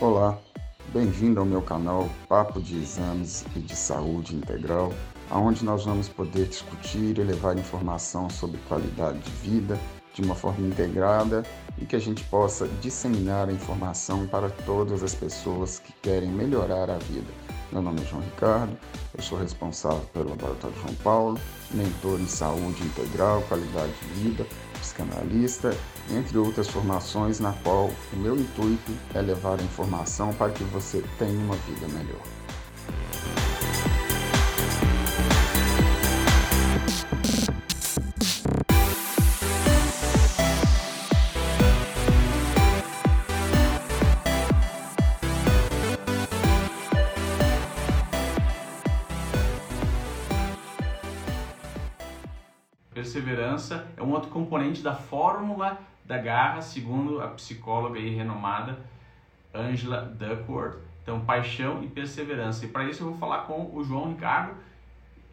Olá, 0.00 0.38
bem-vindo 0.92 1.40
ao 1.40 1.44
meu 1.44 1.60
canal 1.60 2.08
Papo 2.28 2.62
de 2.62 2.78
Exames 2.78 3.44
e 3.56 3.58
de 3.58 3.74
Saúde 3.74 4.36
Integral, 4.36 4.92
onde 5.28 5.64
nós 5.64 5.86
vamos 5.86 6.08
poder 6.08 6.46
discutir 6.46 7.18
e 7.18 7.24
levar 7.24 7.58
informação 7.58 8.30
sobre 8.30 8.60
qualidade 8.68 9.18
de 9.18 9.30
vida 9.32 9.76
de 10.14 10.22
uma 10.22 10.36
forma 10.36 10.68
integrada 10.68 11.42
e 11.76 11.84
que 11.84 11.96
a 11.96 11.98
gente 11.98 12.22
possa 12.26 12.68
disseminar 12.80 13.48
a 13.48 13.52
informação 13.52 14.24
para 14.28 14.48
todas 14.48 15.02
as 15.02 15.16
pessoas 15.16 15.80
que 15.80 15.92
querem 16.00 16.30
melhorar 16.30 16.88
a 16.88 16.98
vida. 16.98 17.32
Meu 17.72 17.82
nome 17.82 18.00
é 18.00 18.04
João 18.04 18.22
Ricardo, 18.22 18.78
eu 19.16 19.22
sou 19.22 19.36
responsável 19.36 20.06
pelo 20.12 20.30
Laboratório 20.30 20.76
João 20.80 20.94
Paulo, 21.02 21.40
mentor 21.72 22.20
em 22.20 22.28
saúde 22.28 22.84
integral, 22.84 23.42
qualidade 23.48 23.92
de 23.92 24.20
vida, 24.20 24.46
psicanalista, 24.98 25.76
entre 26.10 26.38
outras 26.38 26.68
formações, 26.68 27.38
na 27.38 27.52
qual 27.52 27.90
o 28.12 28.16
meu 28.16 28.36
intuito 28.36 28.92
é 29.14 29.20
levar 29.20 29.60
a 29.60 29.62
informação 29.62 30.32
para 30.34 30.50
que 30.50 30.64
você 30.64 31.02
tenha 31.18 31.38
uma 31.38 31.56
vida 31.56 31.86
melhor. 31.88 32.37
É 53.96 54.02
um 54.02 54.12
outro 54.12 54.30
componente 54.30 54.82
da 54.82 54.94
fórmula 54.94 55.78
da 56.04 56.16
garra, 56.16 56.62
segundo 56.62 57.20
a 57.20 57.28
psicóloga 57.28 57.98
e 57.98 58.08
renomada 58.08 58.78
Angela 59.52 60.02
Duckworth. 60.02 60.78
Então, 61.02 61.24
paixão 61.24 61.82
e 61.82 61.88
perseverança. 61.88 62.64
E 62.64 62.68
para 62.68 62.84
isso 62.84 63.02
eu 63.02 63.10
vou 63.10 63.18
falar 63.18 63.46
com 63.46 63.74
o 63.74 63.82
João 63.82 64.10
Ricardo. 64.10 64.56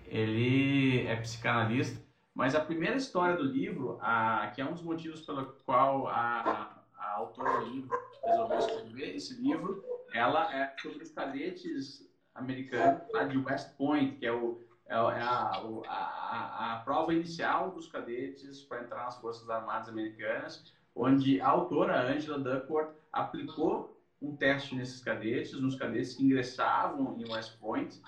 Ele 0.07 1.05
é 1.07 1.15
psicanalista, 1.15 2.01
mas 2.33 2.55
a 2.55 2.59
primeira 2.59 2.95
história 2.95 3.35
do 3.35 3.43
livro, 3.43 3.97
a, 4.01 4.51
que 4.53 4.61
é 4.61 4.65
um 4.65 4.73
dos 4.73 4.83
motivos 4.83 5.21
pelo 5.21 5.45
qual 5.65 6.07
a, 6.07 6.81
a 6.97 7.13
autora 7.15 7.59
do 7.59 7.65
livro 7.67 7.97
resolveu 8.23 8.57
escrever 8.59 9.15
esse 9.15 9.41
livro, 9.41 9.83
ela 10.13 10.53
é 10.53 10.73
sobre 10.81 11.03
os 11.03 11.11
cadetes 11.11 12.09
americanos 12.33 13.01
lá 13.13 13.23
de 13.23 13.37
West 13.37 13.75
Point, 13.77 14.17
que 14.17 14.25
é 14.25 14.31
o 14.31 14.59
é, 14.87 14.93
é 14.93 14.97
a, 14.97 15.61
a, 15.87 16.73
a, 16.73 16.81
prova 16.83 17.13
inicial 17.13 17.71
dos 17.71 17.87
cadetes 17.87 18.61
para 18.61 18.83
entrar 18.83 19.05
nas 19.05 19.17
Forças 19.17 19.49
Armadas 19.49 19.89
Americanas, 19.89 20.73
onde 20.95 21.41
a 21.41 21.47
autora 21.47 22.07
Angela 22.11 22.39
Duckworth 22.39 22.93
aplicou 23.11 23.99
um 24.21 24.35
teste 24.35 24.75
nesses 24.75 25.03
cadetes, 25.03 25.53
nos 25.53 25.75
cadetes 25.75 26.15
que 26.15 26.23
ingressavam 26.23 27.17
em 27.19 27.29
West 27.31 27.59
Point, 27.59 28.01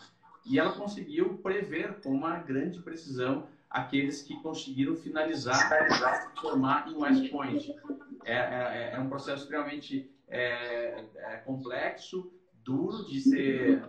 e 0.46 0.60
ela 0.60 0.72
conseguiu 0.74 1.38
prever 1.40 2.00
com 2.02 2.10
uma 2.10 2.38
grande 2.38 2.82
precisão 2.82 3.48
aqueles 3.70 4.22
que 4.22 4.36
conseguiram 4.42 4.96
finalizar, 4.96 5.70
formar 6.40 6.88
em 6.88 6.96
West 6.96 7.30
Point. 7.30 7.76
É, 8.24 8.36
é, 8.36 8.92
é 8.94 9.00
um 9.00 9.10
processo 9.10 9.44
extremamente 9.44 10.10
é, 10.28 11.04
é 11.16 11.38
complexo, 11.46 12.32
duro 12.64 13.06
de 13.06 13.20
ser. 13.22 13.84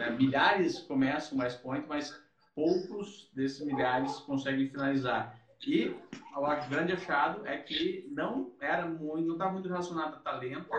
É, 0.00 0.10
milhares 0.10 0.80
começam 0.80 1.38
West 1.38 1.60
Point, 1.62 1.86
mas 1.88 2.25
poucos 2.56 3.30
desses 3.34 3.64
milhares 3.64 4.18
conseguem 4.20 4.70
finalizar. 4.70 5.38
E 5.66 5.94
o 6.34 6.68
grande 6.70 6.94
achado 6.94 7.46
é 7.46 7.58
que 7.58 8.08
não 8.10 8.52
era 8.58 8.86
muito, 8.86 9.26
não 9.26 9.34
estava 9.34 9.52
muito 9.52 9.68
relacionado 9.68 10.14
a 10.14 10.18
talento, 10.18 10.70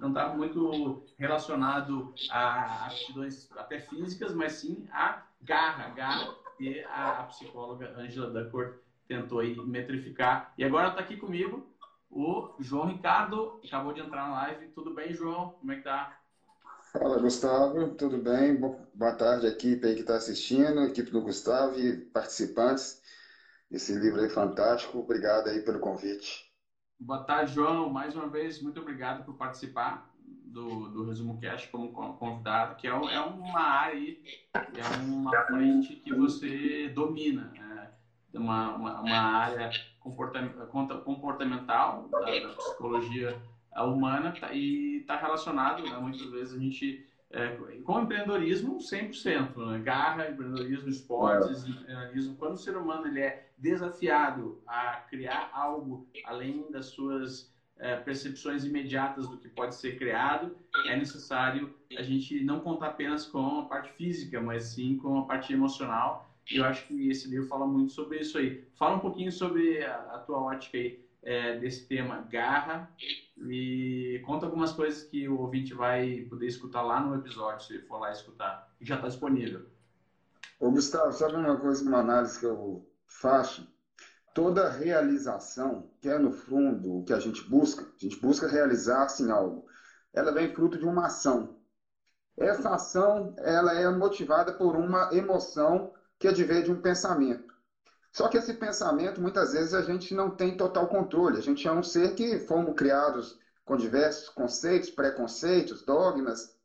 não 0.00 0.08
estava 0.08 0.34
muito 0.34 1.04
relacionado 1.18 2.14
a 2.30 2.86
aptidões 2.86 3.50
até 3.52 3.80
físicas, 3.80 4.34
mas 4.34 4.52
sim 4.54 4.88
a 4.90 5.22
garra, 5.42 5.90
garra 5.90 6.34
que 6.56 6.82
a, 6.84 7.20
a 7.20 7.22
psicóloga 7.24 7.94
Angela 7.98 8.30
Duckworth 8.30 8.78
tentou 9.06 9.40
aí 9.40 9.54
metrificar. 9.56 10.52
E 10.56 10.64
agora 10.64 10.88
está 10.88 11.00
aqui 11.00 11.16
comigo 11.16 11.66
o 12.10 12.54
João 12.60 12.86
Ricardo, 12.86 13.60
acabou 13.64 13.92
de 13.92 14.00
entrar 14.00 14.28
na 14.28 14.34
live. 14.34 14.68
Tudo 14.68 14.94
bem, 14.94 15.12
João? 15.12 15.50
Como 15.50 15.72
é 15.72 15.76
que 15.76 15.82
tá? 15.82 16.18
Fala, 16.98 17.18
Gustavo, 17.18 17.90
tudo 17.90 18.16
bem? 18.16 18.58
Boa 18.94 19.12
tarde, 19.12 19.46
equipe 19.46 19.86
aí 19.86 19.94
que 19.94 20.00
está 20.00 20.16
assistindo, 20.16 20.80
equipe 20.82 21.10
do 21.10 21.20
Gustavo 21.20 21.78
e 21.78 22.00
participantes. 22.10 22.98
Esse 23.70 23.92
livro 23.92 24.20
aí 24.20 24.26
é 24.26 24.30
fantástico, 24.30 24.98
obrigado 24.98 25.48
aí 25.48 25.60
pelo 25.60 25.78
convite. 25.78 26.46
Boa 26.98 27.22
tarde, 27.22 27.52
João. 27.52 27.90
Mais 27.90 28.14
uma 28.14 28.26
vez, 28.26 28.60
muito 28.60 28.80
obrigado 28.80 29.22
por 29.24 29.36
participar 29.36 30.02
do, 30.16 30.88
do 30.88 31.04
Resumo 31.04 31.38
Cash 31.38 31.66
como 31.66 31.92
convidado, 31.92 32.74
que 32.76 32.86
é, 32.86 32.90
é 32.90 33.20
uma 33.20 33.60
área 33.60 33.94
aí, 33.94 34.18
é 34.54 34.96
uma 35.04 35.44
frente 35.44 35.96
que 35.96 36.14
você 36.14 36.88
domina, 36.88 37.50
né? 37.50 37.90
uma, 38.32 38.74
uma, 38.74 39.00
uma 39.00 39.18
área 39.18 39.70
comportamental 41.04 42.08
da, 42.08 42.18
da 42.20 42.54
psicologia 42.54 43.38
humana 43.84 44.32
tá, 44.32 44.52
e 44.52 44.98
está 44.98 45.16
relacionado, 45.16 45.82
né, 45.82 45.96
muitas 45.98 46.30
vezes 46.30 46.54
a 46.54 46.58
gente, 46.58 47.06
é, 47.30 47.48
com 47.84 48.00
empreendedorismo 48.00 48.78
100%, 48.78 49.56
né, 49.56 49.78
garra, 49.78 50.30
empreendedorismo, 50.30 50.88
esportes, 50.88 51.64
é. 51.64 51.68
empreendedorismo, 51.68 52.36
quando 52.36 52.54
o 52.54 52.58
ser 52.58 52.76
humano 52.76 53.06
ele 53.06 53.20
é 53.20 53.48
desafiado 53.58 54.62
a 54.66 54.96
criar 55.08 55.50
algo 55.52 56.08
além 56.24 56.70
das 56.70 56.86
suas 56.86 57.54
é, 57.78 57.96
percepções 57.96 58.64
imediatas 58.64 59.28
do 59.28 59.36
que 59.36 59.48
pode 59.48 59.74
ser 59.74 59.98
criado, 59.98 60.56
é 60.86 60.96
necessário 60.96 61.74
a 61.96 62.02
gente 62.02 62.42
não 62.42 62.60
contar 62.60 62.88
apenas 62.88 63.26
com 63.26 63.60
a 63.60 63.66
parte 63.66 63.92
física, 63.92 64.40
mas 64.40 64.64
sim 64.64 64.96
com 64.96 65.18
a 65.18 65.24
parte 65.24 65.52
emocional. 65.52 66.30
E 66.50 66.56
eu 66.56 66.64
acho 66.64 66.86
que 66.86 67.08
esse 67.10 67.28
livro 67.28 67.48
fala 67.48 67.66
muito 67.66 67.92
sobre 67.92 68.20
isso 68.20 68.38
aí. 68.38 68.64
Fala 68.74 68.96
um 68.96 69.00
pouquinho 69.00 69.32
sobre 69.32 69.82
a, 69.84 69.96
a 69.96 70.18
tua 70.18 70.40
ótica 70.40 70.78
aí 70.78 71.05
é, 71.26 71.58
desse 71.58 71.86
tema 71.88 72.22
garra 72.30 72.88
e 73.36 74.22
conta 74.24 74.46
algumas 74.46 74.72
coisas 74.72 75.02
que 75.02 75.28
o 75.28 75.40
ouvinte 75.40 75.74
vai 75.74 76.24
poder 76.30 76.46
escutar 76.46 76.82
lá 76.82 77.00
no 77.00 77.16
episódio, 77.16 77.66
se 77.66 77.80
for 77.82 77.98
lá 77.98 78.12
escutar, 78.12 78.72
que 78.78 78.84
já 78.84 78.94
está 78.94 79.08
disponível. 79.08 79.66
Ô 80.60 80.70
Gustavo, 80.70 81.12
sabe 81.12 81.34
uma 81.34 81.56
coisa, 81.58 81.84
uma 81.84 81.98
análise 81.98 82.38
que 82.38 82.46
eu 82.46 82.88
faço? 83.06 83.68
Toda 84.32 84.70
realização, 84.70 85.90
que 86.00 86.08
é 86.08 86.16
no 86.16 86.30
fundo 86.30 86.98
o 86.98 87.04
que 87.04 87.12
a 87.12 87.18
gente 87.18 87.42
busca, 87.42 87.82
a 87.82 87.98
gente 87.98 88.20
busca 88.20 88.46
realizar-se 88.46 89.24
em 89.24 89.30
algo, 89.30 89.66
ela 90.14 90.30
vem 90.30 90.54
fruto 90.54 90.78
de 90.78 90.86
uma 90.86 91.06
ação. 91.06 91.58
Essa 92.38 92.74
ação, 92.74 93.34
ela 93.38 93.74
é 93.74 93.90
motivada 93.90 94.52
por 94.52 94.76
uma 94.76 95.12
emoção 95.12 95.92
que 96.18 96.28
advém 96.28 96.62
de 96.62 96.70
um 96.70 96.80
pensamento. 96.80 97.55
Só 98.16 98.28
que 98.28 98.38
esse 98.38 98.54
pensamento, 98.54 99.20
muitas 99.20 99.52
vezes, 99.52 99.74
a 99.74 99.82
gente 99.82 100.14
não 100.14 100.30
tem 100.30 100.56
total 100.56 100.88
controle. 100.88 101.36
A 101.36 101.42
gente 101.42 101.68
é 101.68 101.70
um 101.70 101.82
ser 101.82 102.14
que 102.14 102.38
fomos 102.38 102.74
criados 102.74 103.38
com 103.62 103.76
diversos 103.76 104.30
conceitos, 104.30 104.88
preconceitos, 104.88 105.82
dogmas. 105.82 106.56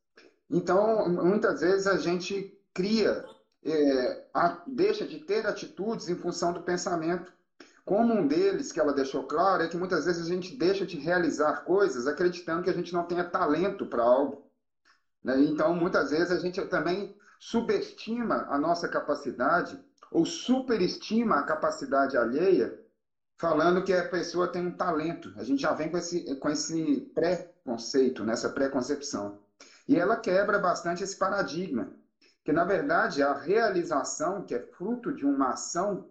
Então, 0.50 1.10
muitas 1.10 1.60
vezes, 1.60 1.88
a 1.88 1.98
gente 1.98 2.58
cria, 2.74 3.26
é, 3.66 4.28
a, 4.34 4.64
deixa 4.66 5.06
de 5.06 5.20
ter 5.20 5.46
atitudes 5.46 6.08
em 6.08 6.16
função 6.16 6.54
do 6.54 6.62
pensamento. 6.62 7.34
Como 7.84 8.14
um 8.14 8.26
deles, 8.26 8.72
que 8.72 8.80
ela 8.80 8.94
deixou 8.94 9.28
claro, 9.28 9.62
é 9.62 9.68
que 9.68 9.76
muitas 9.76 10.06
vezes 10.06 10.26
a 10.26 10.30
gente 10.34 10.56
deixa 10.56 10.86
de 10.86 10.98
realizar 10.98 11.66
coisas 11.66 12.08
acreditando 12.08 12.64
que 12.64 12.70
a 12.70 12.74
gente 12.74 12.94
não 12.94 13.04
tenha 13.04 13.26
talento 13.26 13.86
para 13.86 14.04
algo. 14.04 14.50
Né? 15.22 15.38
Então, 15.42 15.76
muitas 15.76 16.12
vezes, 16.12 16.32
a 16.32 16.40
gente 16.40 16.66
também 16.68 17.14
subestima 17.38 18.48
a 18.50 18.58
nossa 18.58 18.88
capacidade 18.88 19.78
ou 20.12 20.26
superestima 20.26 21.38
a 21.38 21.44
capacidade 21.44 22.18
alheia, 22.18 22.78
falando 23.40 23.84
que 23.84 23.94
a 23.94 24.08
pessoa 24.10 24.52
tem 24.52 24.68
um 24.68 24.76
talento. 24.76 25.34
A 25.38 25.44
gente 25.44 25.62
já 25.62 25.74
vem 25.74 25.90
com 25.90 25.98
esse, 25.98 26.36
com 26.36 26.50
esse 26.50 27.10
pré-conceito, 27.16 28.24
nessa 28.24 28.50
pré-concepção. 28.50 29.40
E 29.88 29.96
ela 29.98 30.18
quebra 30.18 30.60
bastante 30.60 31.02
esse 31.02 31.18
paradigma, 31.18 31.92
que 32.44 32.52
na 32.52 32.66
verdade 32.66 33.24
a 33.24 33.34
realização, 33.34 34.44
que 34.44 34.54
é 34.54 34.60
fruto 34.60 35.14
de 35.14 35.26
uma 35.26 35.54
ação, 35.54 36.10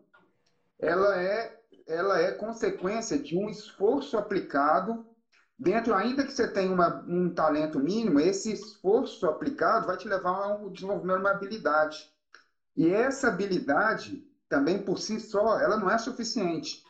ela 0.78 1.20
é, 1.20 1.60
ela 1.86 2.18
é 2.18 2.32
consequência 2.32 3.18
de 3.18 3.36
um 3.36 3.48
esforço 3.48 4.16
aplicado 4.16 5.06
dentro, 5.58 5.94
ainda 5.94 6.24
que 6.24 6.32
você 6.32 6.48
tenha 6.48 6.72
uma, 6.72 7.04
um 7.06 7.32
talento 7.34 7.78
mínimo, 7.78 8.18
esse 8.18 8.50
esforço 8.50 9.26
aplicado 9.26 9.86
vai 9.86 9.96
te 9.98 10.08
levar 10.08 10.30
ao 10.30 10.70
desenvolvimento 10.70 11.16
de 11.16 11.22
uma 11.22 11.30
habilidade. 11.30 12.10
E 12.76 12.88
essa 12.88 13.28
habilidade, 13.28 14.26
também 14.48 14.82
por 14.82 14.98
si 14.98 15.20
só, 15.20 15.58
ela 15.60 15.76
não 15.76 15.90
é 15.90 15.98
suficiente. 15.98 16.84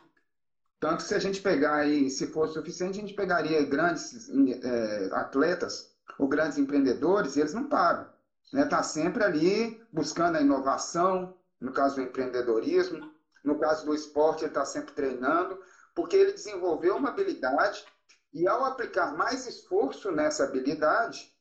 Tanto 0.79 0.99
que 0.99 1.03
se 1.03 1.15
a 1.15 1.19
gente 1.19 1.43
pegar 1.43 1.77
aí, 1.77 2.11
se 2.11 2.27
fosse 2.29 2.55
suficiente, 2.55 2.99
a 2.99 3.03
gente 3.03 3.15
pegaria 3.15 3.63
grandes 3.65 4.31
é, 4.31 5.11
atletas 5.13 5.95
ou 6.19 6.27
grandes 6.27 6.59
empreendedores 6.59 7.37
e 7.37 7.41
eles 7.41 7.53
não 7.53 7.69
param. 7.69 8.09
Está 8.47 8.57
né? 8.57 8.65
Tá 8.65 8.83
sempre 8.83 9.23
ali 9.23 9.81
buscando 9.93 10.37
a 10.37 10.41
inovação, 10.41 11.37
no 11.61 11.73
caso 11.73 11.97
do 11.97 12.03
empreendedorismo, 12.03 13.13
no 13.45 13.59
caso 13.59 13.87
do 13.87 13.95
esporte, 13.95 14.43
ele 14.43 14.51
está 14.51 14.65
sempre 14.65 14.95
treinando, 14.95 15.59
porque 15.95 16.17
ele 16.17 16.33
desenvolveu 16.33 16.97
uma 16.97 17.11
habilidade 17.11 17.85
E 18.33 18.47
ao 18.47 18.65
aplicar 18.65 19.17
mais 19.17 19.47
esforço 19.47 20.11
nessa 20.13 20.45
habilidade, 20.45 21.35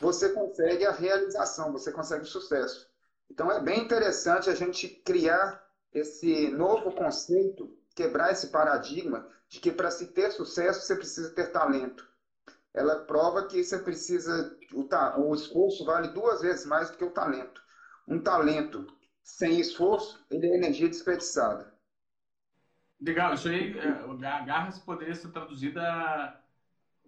você 0.00 0.30
consegue 0.30 0.86
a 0.86 0.92
realização, 0.92 1.72
você 1.72 1.92
consegue 1.92 2.22
o 2.22 2.26
sucesso. 2.26 2.89
Então 3.30 3.50
é 3.50 3.60
bem 3.60 3.80
interessante 3.80 4.50
a 4.50 4.54
gente 4.54 4.88
criar 4.88 5.64
esse 5.92 6.50
novo 6.50 6.92
conceito, 6.92 7.76
quebrar 7.94 8.32
esse 8.32 8.48
paradigma 8.48 9.26
de 9.48 9.60
que 9.60 9.72
para 9.72 9.90
se 9.90 10.08
ter 10.08 10.30
sucesso 10.30 10.82
você 10.82 10.96
precisa 10.96 11.30
ter 11.30 11.52
talento. 11.52 12.08
Ela 12.72 13.04
prova 13.04 13.46
que 13.46 13.62
você 13.62 13.78
precisa, 13.78 14.56
o, 14.72 14.86
o 15.22 15.34
esforço 15.34 15.84
vale 15.84 16.08
duas 16.08 16.40
vezes 16.40 16.66
mais 16.66 16.90
do 16.90 16.96
que 16.96 17.04
o 17.04 17.10
talento. 17.10 17.60
Um 18.06 18.20
talento 18.20 18.86
sem 19.22 19.60
esforço, 19.60 20.24
ele 20.30 20.46
é 20.46 20.56
energia 20.56 20.88
desperdiçada. 20.88 21.72
Legal, 23.00 23.34
isso 23.34 23.48
aí, 23.48 23.76
é, 23.78 24.44
garras 24.44 24.78
poderia 24.78 25.14
ser 25.14 25.30
traduzida 25.30 26.40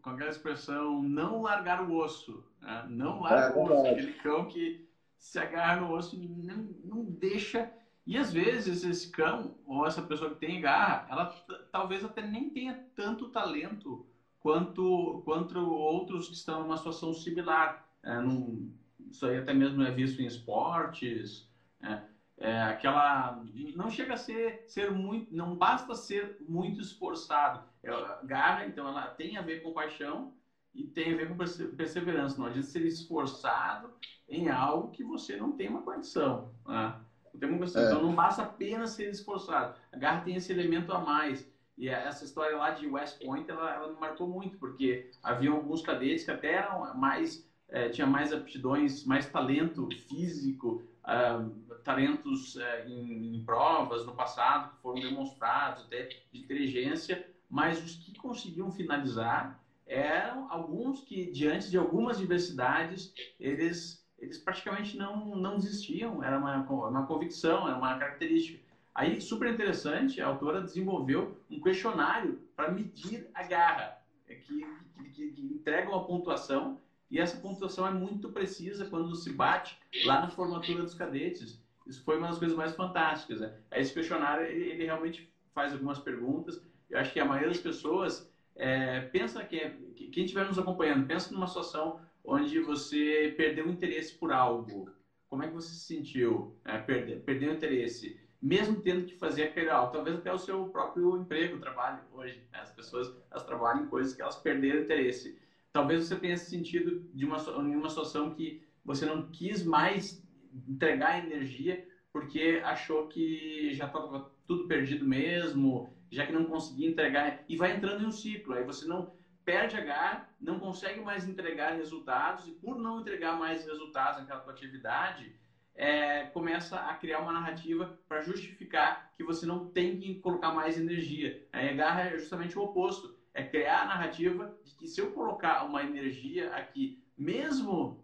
com 0.00 0.10
aquela 0.10 0.30
expressão 0.30 1.02
não 1.02 1.42
largar 1.42 1.82
o 1.82 1.94
osso. 1.94 2.44
Né? 2.60 2.86
Não 2.88 3.20
larga 3.20 3.54
é, 3.54 3.58
o 3.58 3.62
osso. 3.62 3.86
Aquele 3.86 4.12
cão 4.14 4.48
que 4.48 4.91
se 5.22 5.38
agarra 5.38 5.76
no 5.76 5.92
osso 5.92 6.16
e 6.16 6.19
não, 6.19 6.64
não 6.82 7.04
deixa. 7.04 7.70
E 8.04 8.19
às 8.19 8.32
vezes 8.32 8.82
esse 8.82 9.08
cão, 9.08 9.54
ou 9.64 9.86
essa 9.86 10.02
pessoa 10.02 10.28
que 10.28 10.36
tem 10.36 10.60
garra, 10.60 11.04
ela 11.08 11.30
talvez 11.70 12.02
até 12.02 12.22
nem 12.22 12.50
tenha 12.50 12.76
tanto 12.96 13.28
talento 13.28 14.04
quanto, 14.40 15.22
quanto 15.24 15.60
outros 15.60 16.28
que 16.28 16.34
estão 16.34 16.58
numa 16.58 16.76
situação 16.76 17.14
similar. 17.14 17.72
É, 18.02 18.19
num, 18.19 18.69
isso 19.08 19.24
aí 19.24 19.36
até 19.36 19.54
mesmo 19.54 19.80
é 19.82 19.92
visto 19.92 20.20
em 20.20 20.26
esportes. 20.26 21.46
É, 21.80 22.00
é, 22.38 22.62
aquela 22.62 23.40
não 23.76 23.88
chega 23.88 24.14
a 24.14 24.16
ser 24.16 24.60
ser 24.66 24.90
muito 24.90 25.32
não 25.34 25.54
basta 25.54 25.94
ser 25.94 26.34
muito 26.40 26.80
esforçado 26.80 27.60
é, 27.82 27.90
garra 28.24 28.64
então 28.64 28.88
ela 28.88 29.08
tem 29.10 29.36
a 29.36 29.42
ver 29.42 29.60
com 29.62 29.72
paixão 29.72 30.32
e 30.74 30.84
tem 30.84 31.12
a 31.12 31.16
ver 31.16 31.28
com 31.28 31.36
perseverança 31.36 32.38
não 32.38 32.46
adianta 32.46 32.66
ser 32.66 32.84
esforçado 32.84 33.90
em 34.28 34.48
algo 34.48 34.90
que 34.90 35.02
você 35.02 35.36
não 35.36 35.52
tem 35.52 35.69
uma 35.69 35.82
condição 35.82 36.52
né? 36.66 36.94
não 37.32 37.40
tem 37.40 37.48
uma 37.48 37.58
condição. 37.58 37.82
É. 37.82 37.86
então 37.86 38.02
não 38.02 38.14
basta 38.14 38.42
apenas 38.42 38.90
ser 38.90 39.10
esforçado 39.10 39.74
a 39.92 39.96
garra 39.96 40.22
tem 40.22 40.36
esse 40.36 40.52
elemento 40.52 40.92
a 40.92 41.00
mais 41.00 41.50
e 41.76 41.88
essa 41.88 42.24
história 42.24 42.56
lá 42.56 42.70
de 42.70 42.86
West 42.86 43.22
Point 43.24 43.50
ela, 43.50 43.74
ela 43.74 43.92
me 43.92 43.98
marcou 43.98 44.28
muito 44.28 44.58
porque 44.58 45.10
havia 45.22 45.50
alguns 45.50 45.82
cadetes 45.82 46.24
que 46.24 46.30
até 46.30 46.54
eram 46.54 46.94
mais 46.94 47.46
é, 47.69 47.88
tinha 47.88 48.06
mais 48.06 48.32
aptidões 48.32 49.04
mais 49.04 49.26
talento 49.26 49.88
físico 50.08 50.82
uh, 51.02 51.74
talentos 51.82 52.56
uh, 52.56 52.60
em, 52.86 53.36
em, 53.36 53.44
provas 53.44 54.06
no 54.06 54.14
passado 54.14 54.70
que 54.70 54.82
foram 54.82 55.00
demonstrados, 55.00 55.84
até 55.84 56.08
de 56.32 56.40
inteligência, 56.40 57.26
mas 57.48 57.82
os 57.82 57.96
que 57.96 58.16
conseguiam 58.19 58.70
finalizar 58.70 59.60
eram 59.92 60.50
alguns 60.50 61.02
que, 61.02 61.30
diante 61.30 61.70
de 61.70 61.76
algumas 61.76 62.18
diversidades, 62.18 63.12
eles, 63.38 64.04
eles 64.18 64.38
praticamente 64.38 64.96
não, 64.96 65.36
não 65.36 65.58
desistiam, 65.58 66.22
era 66.24 66.38
uma, 66.38 66.58
uma 66.88 67.06
convicção, 67.06 67.68
era 67.68 67.76
uma 67.76 67.98
característica. 67.98 68.58
Aí, 68.94 69.20
super 69.20 69.52
interessante, 69.52 70.20
a 70.20 70.26
autora 70.26 70.60
desenvolveu 70.60 71.36
um 71.50 71.60
questionário 71.60 72.40
para 72.56 72.70
medir 72.70 73.28
a 73.34 73.42
garra, 73.42 73.98
que, 74.26 74.34
que, 74.34 75.10
que, 75.10 75.30
que 75.30 75.42
entrega 75.42 75.90
uma 75.90 76.04
pontuação 76.04 76.78
e 77.12 77.20
essa 77.20 77.36
pontuação 77.36 77.86
é 77.86 77.90
muito 77.90 78.30
precisa 78.30 78.86
quando 78.86 79.14
se 79.14 79.30
bate 79.34 79.78
lá 80.06 80.22
na 80.22 80.30
formatura 80.30 80.82
dos 80.82 80.94
cadetes. 80.94 81.62
Isso 81.86 82.02
foi 82.04 82.16
uma 82.16 82.28
das 82.28 82.38
coisas 82.38 82.56
mais 82.56 82.74
fantásticas. 82.74 83.40
Né? 83.40 83.54
Esse 83.72 83.92
questionário, 83.92 84.46
ele, 84.46 84.70
ele, 84.70 84.84
realmente 84.86 85.30
faz 85.54 85.74
algumas 85.74 85.98
perguntas. 85.98 86.58
Eu 86.88 86.98
acho 86.98 87.12
que 87.12 87.20
a 87.20 87.24
maioria 87.26 87.48
das 87.48 87.58
pessoas 87.58 88.31
é, 88.62 89.00
pensa 89.00 89.44
que, 89.44 89.56
é, 89.56 89.70
que, 89.96 90.08
quem 90.08 90.24
estiver 90.24 90.46
nos 90.46 90.58
acompanhando, 90.58 91.06
pensa 91.06 91.32
numa 91.32 91.46
situação 91.46 92.00
onde 92.24 92.60
você 92.60 93.34
perdeu 93.36 93.66
o 93.66 93.70
interesse 93.70 94.14
por 94.14 94.32
algo. 94.32 94.90
Como 95.28 95.42
é 95.42 95.48
que 95.48 95.54
você 95.54 95.74
se 95.74 95.86
sentiu? 95.86 96.54
É, 96.64 96.78
perdeu 96.78 97.50
o 97.50 97.54
interesse 97.54 98.16
mesmo 98.42 98.80
tendo 98.82 99.04
que 99.04 99.14
fazer 99.14 99.44
aquele 99.44 99.70
algo, 99.70 99.92
talvez 99.92 100.16
até 100.16 100.32
o 100.32 100.38
seu 100.38 100.66
próprio 100.66 101.16
emprego, 101.16 101.60
trabalho 101.60 102.02
hoje. 102.10 102.42
Né? 102.50 102.58
As 102.58 102.72
pessoas 102.72 103.14
elas 103.30 103.44
trabalham 103.44 103.84
em 103.84 103.86
coisas 103.86 104.12
que 104.12 104.20
elas 104.20 104.34
perderam 104.34 104.80
interesse. 104.80 105.38
Talvez 105.72 106.04
você 106.04 106.16
tenha 106.16 106.36
sentido 106.36 107.00
de 107.14 107.24
uma, 107.24 107.36
em 107.38 107.76
uma 107.76 107.88
situação 107.88 108.32
que 108.32 108.60
você 108.84 109.06
não 109.06 109.30
quis 109.30 109.62
mais 109.62 110.20
entregar 110.66 111.24
energia 111.24 111.86
porque 112.12 112.60
achou 112.64 113.06
que 113.06 113.72
já 113.72 113.86
estava 113.86 114.28
tudo 114.46 114.66
perdido 114.66 115.06
mesmo, 115.06 115.88
já 116.12 116.26
que 116.26 116.32
não 116.32 116.44
conseguia 116.44 116.88
entregar, 116.88 117.34
e 117.48 117.56
vai 117.56 117.72
entrando 117.72 118.02
em 118.02 118.06
um 118.06 118.12
ciclo. 118.12 118.54
Aí 118.54 118.62
você 118.62 118.84
não 118.84 119.08
perde 119.44 119.76
H, 119.76 120.22
não 120.38 120.58
consegue 120.58 121.00
mais 121.00 121.26
entregar 121.26 121.72
resultados, 121.72 122.46
e 122.46 122.52
por 122.52 122.76
não 122.76 123.00
entregar 123.00 123.36
mais 123.36 123.64
resultados 123.64 124.20
naquela 124.20 124.40
tua 124.40 124.52
atividade, 124.52 125.32
é, 125.74 126.24
começa 126.26 126.76
a 126.76 126.94
criar 126.94 127.20
uma 127.20 127.32
narrativa 127.32 127.90
para 128.06 128.20
justificar 128.20 129.02
que 129.16 129.24
você 129.24 129.46
não 129.46 129.64
tem 129.64 129.96
que 129.96 130.14
colocar 130.16 130.52
mais 130.52 130.76
energia. 130.76 131.34
A 131.50 131.58
H 131.58 132.00
é 132.02 132.18
justamente 132.18 132.58
o 132.58 132.62
oposto 132.62 133.10
é 133.34 133.42
criar 133.42 133.80
a 133.80 133.86
narrativa 133.86 134.52
de 134.62 134.74
que 134.74 134.86
se 134.86 135.00
eu 135.00 135.08
colocar 135.08 135.64
uma 135.64 135.82
energia 135.82 136.50
aqui, 136.50 136.94
mesmo 137.16 137.96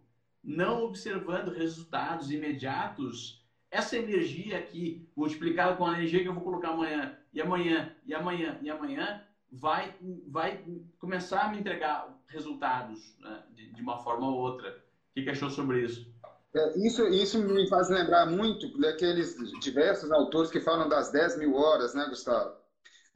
não 0.42 0.82
observando 0.82 1.50
resultados 1.50 2.30
imediatos, 2.30 3.38
essa 3.70 3.96
energia 3.96 4.58
aqui, 4.58 5.08
multiplicada 5.16 5.76
com 5.76 5.86
a 5.86 5.94
energia 5.94 6.22
que 6.22 6.28
eu 6.28 6.34
vou 6.34 6.42
colocar 6.42 6.70
amanhã, 6.70 7.16
e 7.32 7.40
amanhã, 7.40 7.94
e 8.06 8.14
amanhã, 8.14 8.58
e 8.62 8.70
amanhã, 8.70 9.22
vai, 9.50 9.94
vai 10.26 10.64
começar 10.98 11.42
a 11.42 11.48
me 11.48 11.58
entregar 11.58 12.08
resultados 12.28 13.16
né, 13.20 13.42
de, 13.54 13.72
de, 13.72 13.82
uma 13.82 13.98
forma 13.98 14.26
ou 14.26 14.38
outra. 14.38 14.70
O 14.70 15.14
que, 15.14 15.22
que 15.22 15.30
achou 15.30 15.50
sobre 15.50 15.84
isso? 15.84 16.10
É, 16.54 16.78
isso? 16.78 17.06
Isso 17.08 17.38
me 17.42 17.68
faz 17.68 17.90
lembrar 17.90 18.26
muito 18.26 18.78
daqueles 18.78 19.36
diversos 19.60 20.10
autores 20.10 20.50
que 20.50 20.60
falam 20.60 20.88
das 20.88 21.10
10 21.10 21.38
mil 21.38 21.54
horas, 21.54 21.94
né, 21.94 22.06
Gustavo? 22.08 22.56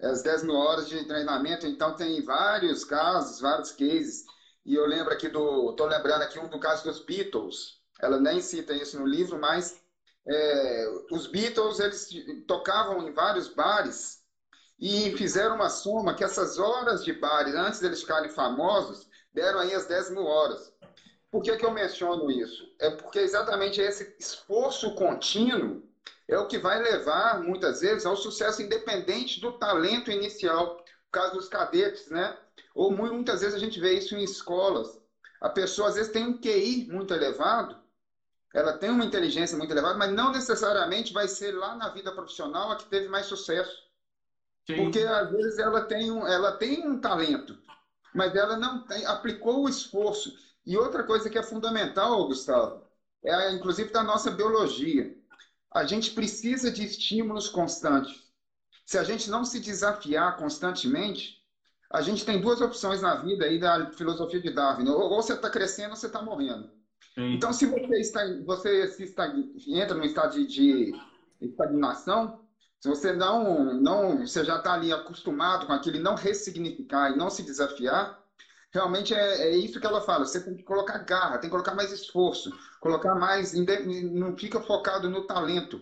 as 0.02 0.22
10 0.22 0.44
mil 0.44 0.54
horas 0.54 0.88
de 0.88 1.04
treinamento, 1.06 1.66
então 1.66 1.94
tem 1.94 2.22
vários 2.22 2.84
casos, 2.84 3.40
vários 3.40 3.70
cases. 3.70 4.24
E 4.64 4.74
eu 4.74 4.86
lembro 4.86 5.12
aqui 5.12 5.28
do. 5.28 5.70
Estou 5.70 5.86
lembrando 5.86 6.22
aqui 6.22 6.38
um 6.38 6.48
do 6.48 6.58
caso 6.58 6.84
dos 6.84 7.04
Beatles. 7.04 7.80
Ela 8.00 8.18
nem 8.18 8.40
cita 8.40 8.72
isso 8.74 8.98
no 8.98 9.06
livro, 9.06 9.38
mas 9.40 9.80
é, 10.26 10.86
os 11.10 11.26
Beatles 11.26 11.80
eles 11.80 12.08
tocavam 12.46 13.06
em 13.06 13.12
vários 13.12 13.48
bares 13.48 14.22
e 14.78 15.12
fizeram 15.16 15.56
uma 15.56 15.68
soma 15.68 16.14
que 16.14 16.24
essas 16.24 16.58
horas 16.58 17.04
de 17.04 17.12
bares, 17.12 17.54
antes 17.54 17.80
deles 17.80 18.00
ficarem 18.00 18.30
famosos, 18.30 19.08
deram 19.32 19.60
aí 19.60 19.74
as 19.74 19.86
10 19.86 20.10
mil 20.10 20.24
horas. 20.24 20.72
Por 21.30 21.42
que, 21.42 21.56
que 21.56 21.64
eu 21.64 21.70
menciono 21.70 22.30
isso? 22.30 22.62
É 22.78 22.90
porque 22.90 23.20
exatamente 23.20 23.80
esse 23.80 24.14
esforço 24.18 24.94
contínuo 24.94 25.82
é 26.28 26.38
o 26.38 26.46
que 26.46 26.58
vai 26.58 26.80
levar, 26.80 27.40
muitas 27.42 27.80
vezes, 27.80 28.04
ao 28.04 28.16
sucesso 28.16 28.62
independente 28.62 29.40
do 29.40 29.52
talento 29.52 30.10
inicial. 30.10 30.76
No 30.76 31.10
caso 31.10 31.34
dos 31.34 31.48
cadetes, 31.48 32.10
né? 32.10 32.36
Ou 32.74 32.90
muitas 32.90 33.40
vezes 33.40 33.54
a 33.54 33.58
gente 33.58 33.80
vê 33.80 33.94
isso 33.94 34.14
em 34.14 34.22
escolas. 34.22 34.98
A 35.40 35.48
pessoa, 35.48 35.88
às 35.88 35.94
vezes, 35.94 36.12
tem 36.12 36.26
um 36.26 36.38
QI 36.40 36.86
muito 36.90 37.12
elevado, 37.12 37.81
ela 38.54 38.72
tem 38.72 38.90
uma 38.90 39.04
inteligência 39.04 39.56
muito 39.56 39.70
elevada, 39.70 39.98
mas 39.98 40.10
não 40.10 40.30
necessariamente 40.30 41.12
vai 41.12 41.28
ser 41.28 41.52
lá 41.52 41.74
na 41.74 41.88
vida 41.88 42.12
profissional 42.12 42.70
a 42.70 42.76
que 42.76 42.86
teve 42.86 43.08
mais 43.08 43.26
sucesso. 43.26 43.74
Sim. 44.66 44.76
Porque, 44.76 45.00
às 45.00 45.30
vezes, 45.30 45.58
ela 45.58 45.80
tem, 45.80 46.10
um, 46.10 46.26
ela 46.26 46.52
tem 46.52 46.86
um 46.86 46.98
talento, 46.98 47.58
mas 48.14 48.34
ela 48.34 48.56
não 48.56 48.84
tem, 48.84 49.04
aplicou 49.06 49.64
o 49.64 49.68
esforço. 49.68 50.32
E 50.64 50.76
outra 50.76 51.02
coisa 51.02 51.28
que 51.28 51.38
é 51.38 51.42
fundamental, 51.42 52.26
Gustavo, 52.26 52.86
é 53.24 53.50
inclusive 53.52 53.90
da 53.90 54.02
nossa 54.02 54.30
biologia 54.30 55.12
a 55.74 55.84
gente 55.84 56.10
precisa 56.10 56.70
de 56.70 56.84
estímulos 56.84 57.48
constantes. 57.48 58.30
Se 58.84 58.98
a 58.98 59.02
gente 59.02 59.30
não 59.30 59.44
se 59.44 59.58
desafiar 59.58 60.36
constantemente, 60.36 61.40
a 61.90 62.02
gente 62.02 62.24
tem 62.24 62.40
duas 62.40 62.60
opções 62.60 63.00
na 63.00 63.14
vida 63.14 63.44
aí 63.46 63.58
da 63.58 63.90
filosofia 63.92 64.40
de 64.40 64.50
Darwin: 64.50 64.88
ou 64.88 65.08
você 65.08 65.32
está 65.32 65.48
crescendo 65.48 65.90
ou 65.90 65.96
você 65.96 66.06
está 66.06 66.20
morrendo. 66.20 66.70
Sim. 67.14 67.34
Então, 67.34 67.52
se 67.52 67.66
você, 67.66 68.00
está, 68.00 68.20
você 68.44 68.86
se 68.88 69.04
está, 69.04 69.30
entra 69.68 69.96
num 69.96 70.04
estado 70.04 70.44
de, 70.46 70.90
estagnação, 71.40 72.32
se 72.80 72.88
você 72.88 73.12
não, 73.12 73.74
não, 73.74 74.26
você 74.26 74.44
já 74.44 74.56
está 74.56 74.72
ali 74.72 74.92
acostumado 74.92 75.66
com 75.66 75.72
aquilo 75.72 75.96
e 75.96 76.00
não 76.00 76.14
ressignificar 76.14 77.10
e 77.10 77.16
não 77.16 77.30
se 77.30 77.42
desafiar, 77.42 78.12
realmente 78.72 79.14
é, 79.14 79.50
é 79.50 79.56
isso 79.56 79.78
que 79.78 79.86
ela 79.86 80.00
fala. 80.00 80.24
Você 80.24 80.40
tem 80.40 80.56
que 80.56 80.64
colocar 80.64 80.98
garra, 80.98 81.38
tem 81.38 81.48
que 81.48 81.52
colocar 81.52 81.74
mais 81.74 81.92
esforço, 81.92 82.50
colocar 82.80 83.14
mais, 83.14 83.52
não 83.52 84.36
fica 84.36 84.60
focado 84.60 85.08
no 85.08 85.22
talento, 85.26 85.80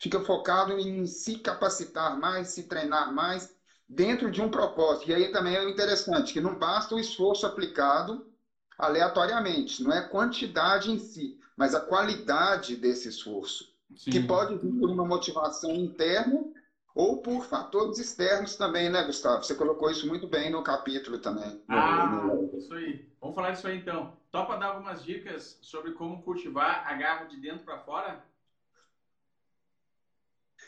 fica 0.00 0.20
focado 0.20 0.78
em 0.78 1.06
se 1.06 1.36
capacitar 1.36 2.16
mais, 2.16 2.52
se 2.52 2.64
treinar 2.64 3.12
mais 3.12 3.48
dentro 3.88 4.30
de 4.30 4.40
um 4.40 4.50
propósito. 4.50 5.10
E 5.10 5.14
aí 5.14 5.30
também 5.30 5.56
é 5.56 5.68
interessante 5.68 6.32
que 6.32 6.40
não 6.40 6.56
basta 6.56 6.94
o 6.94 7.00
esforço 7.00 7.46
aplicado 7.46 8.25
aleatoriamente, 8.78 9.82
não 9.82 9.92
é 9.92 10.02
quantidade 10.02 10.90
em 10.90 10.98
si, 10.98 11.38
mas 11.56 11.74
a 11.74 11.80
qualidade 11.80 12.76
desse 12.76 13.08
esforço, 13.08 13.64
Sim. 13.96 14.10
que 14.10 14.20
pode 14.20 14.56
vir 14.56 14.78
por 14.78 14.90
uma 14.90 15.04
motivação 15.04 15.70
interna 15.72 16.44
ou 16.94 17.20
por 17.20 17.44
fatores 17.44 17.98
externos 17.98 18.56
também, 18.56 18.88
né, 18.88 19.02
Gustavo? 19.04 19.42
Você 19.42 19.54
colocou 19.54 19.90
isso 19.90 20.06
muito 20.06 20.26
bem 20.26 20.50
no 20.50 20.62
capítulo 20.62 21.18
também. 21.18 21.60
Ah, 21.68 22.06
no... 22.06 22.58
isso 22.58 22.72
aí. 22.74 23.06
Vamos 23.20 23.34
falar 23.34 23.50
disso 23.50 23.66
aí 23.66 23.76
então. 23.76 24.16
Topa 24.30 24.56
dar 24.56 24.68
algumas 24.68 25.02
dicas 25.02 25.58
sobre 25.60 25.92
como 25.92 26.22
cultivar 26.22 26.86
a 26.86 26.94
garra 26.94 27.24
de 27.24 27.36
dentro 27.36 27.64
para 27.64 27.78
fora? 27.78 28.22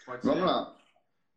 Pode 0.05 0.23
Vamos 0.23 0.41
ser? 0.41 0.47
lá. 0.47 0.75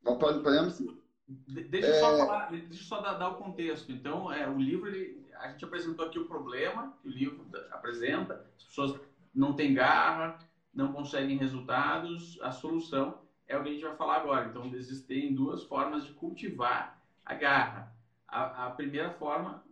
Podemos 0.04 0.74
sim. 0.76 1.01
Deixa 1.28 1.88
eu 1.88 2.00
só, 2.00 2.14
é... 2.14 2.18
falar, 2.18 2.52
deixa 2.52 2.84
só 2.84 3.02
dar, 3.02 3.14
dar, 3.14 3.30
o 3.30 3.36
contexto. 3.36 3.92
Então, 3.92 4.32
é, 4.32 4.48
o 4.50 4.58
livro, 4.58 4.88
ele, 4.88 5.26
a 5.36 5.50
gente 5.50 5.64
apresentou 5.64 6.06
aqui 6.06 6.20
o 6.20 6.28
problema 6.28 6.94
que 7.02 7.08
o 7.08 7.12
livro 7.12 7.48
apresenta, 7.72 8.46
as 8.58 8.64
pessoas 8.64 9.00
não 9.34 9.54
têm 9.54 9.74
garra, 9.74 10.38
não 10.74 10.92
conseguem 10.92 11.38
resultados, 11.38 12.38
a 12.42 12.52
solução 12.52 13.20
é 13.48 13.58
o 13.58 13.64
que 13.64 13.70
a 13.70 13.72
gente 13.72 13.84
vai 13.84 13.96
falar 13.96 14.18
agora. 14.18 14.48
Então, 14.48 14.66
existem 14.74 15.34
duas 15.34 15.64
formas 15.64 16.06
de 16.06 16.14
cultivar 16.14 17.02
a 17.26 17.34
garra. 17.34 17.96
A, 18.28 18.68
a 18.68 18.70
primeira 18.72 19.12
forma 19.12 19.64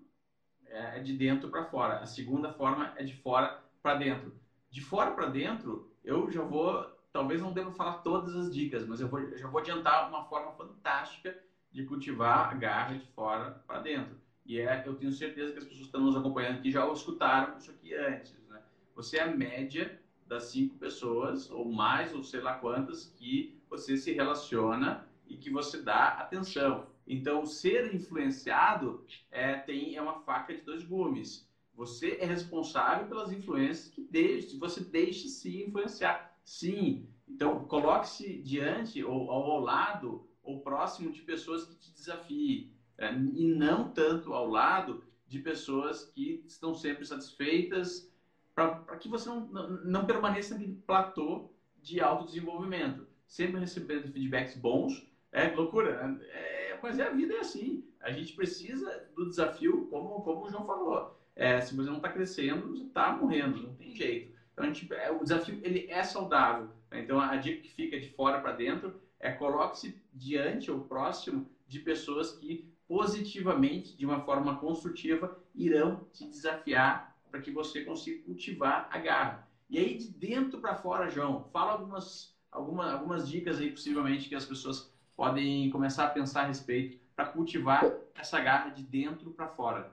é 0.69 0.99
de 0.99 1.17
dentro 1.17 1.49
para 1.49 1.65
fora, 1.65 1.99
a 1.99 2.05
segunda 2.05 2.51
forma 2.53 2.93
é 2.95 3.03
de 3.03 3.15
fora 3.15 3.59
para 3.81 3.95
dentro. 3.95 4.33
De 4.69 4.81
fora 4.81 5.11
para 5.11 5.27
dentro, 5.27 5.91
eu 6.03 6.29
já 6.29 6.43
vou, 6.43 6.85
talvez 7.11 7.41
não 7.41 7.53
deva 7.53 7.71
falar 7.71 7.99
todas 7.99 8.35
as 8.35 8.53
dicas, 8.53 8.85
mas 8.85 9.01
eu, 9.01 9.07
vou, 9.07 9.19
eu 9.19 9.37
já 9.37 9.47
vou 9.47 9.59
adiantar 9.59 10.09
uma 10.09 10.25
forma 10.25 10.51
fantástica 10.53 11.37
de 11.71 11.83
cultivar 11.83 12.49
a 12.49 12.53
garra 12.53 12.95
de 12.95 13.05
fora 13.07 13.61
para 13.67 13.79
dentro. 13.79 14.17
E 14.45 14.59
é, 14.59 14.83
eu 14.85 14.95
tenho 14.95 15.11
certeza 15.11 15.51
que 15.51 15.59
as 15.59 15.63
pessoas 15.63 15.79
que 15.79 15.85
estão 15.85 16.01
nos 16.01 16.15
acompanhando 16.15 16.57
aqui 16.57 16.71
já 16.71 16.91
escutaram 16.91 17.57
isso 17.57 17.69
aqui 17.71 17.93
antes. 17.93 18.35
Né? 18.47 18.59
Você 18.95 19.17
é 19.17 19.23
a 19.23 19.27
média 19.27 19.99
das 20.25 20.45
cinco 20.45 20.77
pessoas, 20.77 21.49
ou 21.49 21.71
mais, 21.71 22.13
ou 22.13 22.23
sei 22.23 22.41
lá 22.41 22.55
quantas, 22.55 23.05
que 23.17 23.59
você 23.69 23.97
se 23.97 24.11
relaciona 24.11 25.07
e 25.27 25.37
que 25.37 25.49
você 25.49 25.81
dá 25.81 26.09
atenção. 26.09 26.87
Então, 27.05 27.45
ser 27.45 27.93
influenciado 27.93 29.03
é, 29.31 29.55
tem, 29.55 29.95
é 29.95 30.01
uma 30.01 30.19
faca 30.21 30.53
de 30.53 30.61
dois 30.61 30.83
gumes. 30.83 31.47
Você 31.73 32.17
é 32.19 32.25
responsável 32.25 33.07
pelas 33.07 33.31
influências 33.31 33.87
que 33.89 34.01
deixe, 34.01 34.57
você 34.57 34.81
deixe 34.81 35.27
se 35.27 35.63
influenciar. 35.63 36.28
Sim. 36.49 37.07
Então, 37.27 37.63
coloque-se 37.65 38.41
diante 38.41 39.03
ou 39.03 39.29
ao 39.29 39.59
lado 39.59 40.19
ou 40.41 40.57
próximo 40.57 41.11
de 41.11 41.21
pessoas 41.21 41.63
que 41.63 41.75
te 41.75 41.91
desafiem. 41.91 42.67
É, 42.97 43.13
e 43.13 43.53
não 43.53 43.93
tanto 43.93 44.33
ao 44.33 44.47
lado 44.47 45.03
de 45.27 45.37
pessoas 45.37 46.03
que 46.03 46.43
estão 46.47 46.73
sempre 46.73 47.05
satisfeitas, 47.05 48.11
para 48.55 48.97
que 48.97 49.07
você 49.07 49.29
não, 49.29 49.41
não, 49.45 50.05
permaneça 50.07 50.55
naquele 50.55 50.73
platô 50.87 51.47
de 51.77 52.01
autodesenvolvimento. 52.01 53.07
Sempre 53.27 53.59
recebendo 53.59 54.11
feedbacks 54.11 54.55
bons, 54.55 55.07
é 55.31 55.47
loucura, 55.49 56.17
é, 56.31 56.79
mas 56.81 56.97
é, 56.97 57.03
a 57.03 57.11
vida 57.11 57.35
é 57.35 57.39
assim. 57.41 57.83
A 58.01 58.11
gente 58.11 58.33
precisa 58.33 59.07
do 59.15 59.29
desafio, 59.29 59.85
como, 59.91 60.19
como 60.21 60.45
o 60.45 60.49
João 60.49 60.65
falou. 60.65 61.15
É, 61.35 61.61
se 61.61 61.75
você 61.75 61.89
não 61.89 61.97
está 61.97 62.09
crescendo, 62.09 62.69
você 62.69 62.85
está 62.85 63.15
morrendo, 63.15 63.61
não 63.61 63.75
tem 63.75 63.95
jeito. 63.95 64.38
Então, 64.59 64.65
a 64.65 64.67
gente, 64.67 64.85
é, 64.93 65.09
o 65.09 65.23
desafio 65.23 65.57
ele 65.61 65.85
é 65.87 66.03
saudável. 66.03 66.69
Então, 66.91 67.17
a 67.19 67.35
dica 67.37 67.61
que 67.61 67.71
fica 67.71 67.97
de 67.97 68.09
fora 68.09 68.37
para 68.37 68.51
dentro 68.51 68.93
é 69.17 69.31
coloque-se 69.31 69.95
diante 70.11 70.69
ou 70.69 70.81
próximo 70.81 71.45
de 71.65 71.79
pessoas 71.79 72.31
que 72.31 72.61
positivamente, 72.87 73.95
de 73.95 74.03
uma 74.05 74.19
forma 74.19 74.53
construtiva, 74.53 75.31
irão 75.53 76.01
te 76.11 76.25
desafiar 76.25 77.01
para 77.29 77.39
que 77.39 77.51
você 77.51 77.81
consiga 77.81 78.19
cultivar 78.25 78.85
a 78.89 78.97
garra. 78.97 79.39
E 79.69 79.77
aí, 79.77 79.93
de 79.95 80.09
dentro 80.09 80.59
para 80.59 80.75
fora, 80.75 81.07
João, 81.07 81.41
fala 81.53 81.71
algumas, 81.71 82.29
alguma, 82.51 82.91
algumas 82.91 83.25
dicas 83.27 83.59
aí, 83.59 83.69
possivelmente, 83.69 84.27
que 84.27 84.35
as 84.35 84.45
pessoas 84.45 84.83
podem 85.15 85.69
começar 85.69 86.03
a 86.03 86.07
pensar 86.07 86.41
a 86.41 86.43
respeito 86.43 86.97
para 87.15 87.25
cultivar 87.25 87.89
essa 88.13 88.39
garra 88.41 88.69
de 88.69 88.83
dentro 88.83 89.31
para 89.31 89.47
fora. 89.47 89.87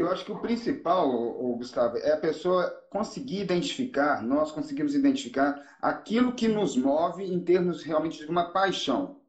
Eu 0.00 0.10
acho 0.10 0.24
que 0.24 0.32
o 0.32 0.40
principal, 0.40 1.10
Gustavo, 1.58 1.98
é 1.98 2.12
a 2.12 2.16
pessoa 2.16 2.70
conseguir 2.88 3.42
identificar, 3.42 4.22
nós 4.22 4.50
conseguimos 4.50 4.94
identificar 4.94 5.62
aquilo 5.78 6.32
que 6.32 6.48
nos 6.48 6.74
move 6.74 7.22
em 7.22 7.38
termos 7.38 7.82
realmente 7.82 8.24
de 8.24 8.30
uma 8.30 8.50
paixão. 8.50 9.20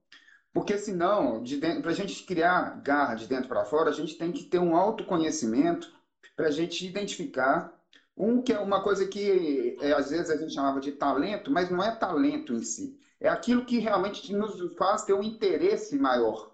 Porque 0.54 0.78
senão, 0.78 1.44
para 1.82 1.92
a 1.92 1.94
gente 1.94 2.24
criar 2.24 2.82
garra 2.82 3.16
de 3.16 3.28
dentro 3.28 3.50
para 3.50 3.66
fora, 3.66 3.90
a 3.90 3.94
gente 3.94 4.18
tem 4.18 4.32
que 4.32 4.46
ter 4.46 4.60
um 4.60 4.74
autoconhecimento 4.74 5.94
para 6.38 6.48
a 6.48 6.52
gente 6.52 6.88
identificar 6.88 7.78
um 8.16 8.42
que 8.42 8.54
é 8.54 8.60
uma 8.60 8.82
coisa 8.82 9.06
que 9.06 9.78
é, 9.82 9.92
às 9.92 10.10
vezes 10.10 10.30
a 10.30 10.38
gente 10.38 10.54
chamava 10.54 10.80
de 10.80 10.94
talento, 10.94 11.52
mas 11.52 11.70
não 11.70 11.84
é 11.84 11.94
talento 11.94 12.54
em 12.54 12.64
si. 12.64 12.98
É 13.20 13.28
aquilo 13.28 13.66
que 13.66 13.80
realmente 13.80 14.34
nos 14.34 14.74
faz 14.78 15.04
ter 15.04 15.14
um 15.14 15.24
interesse 15.24 15.98
maior 15.98 16.50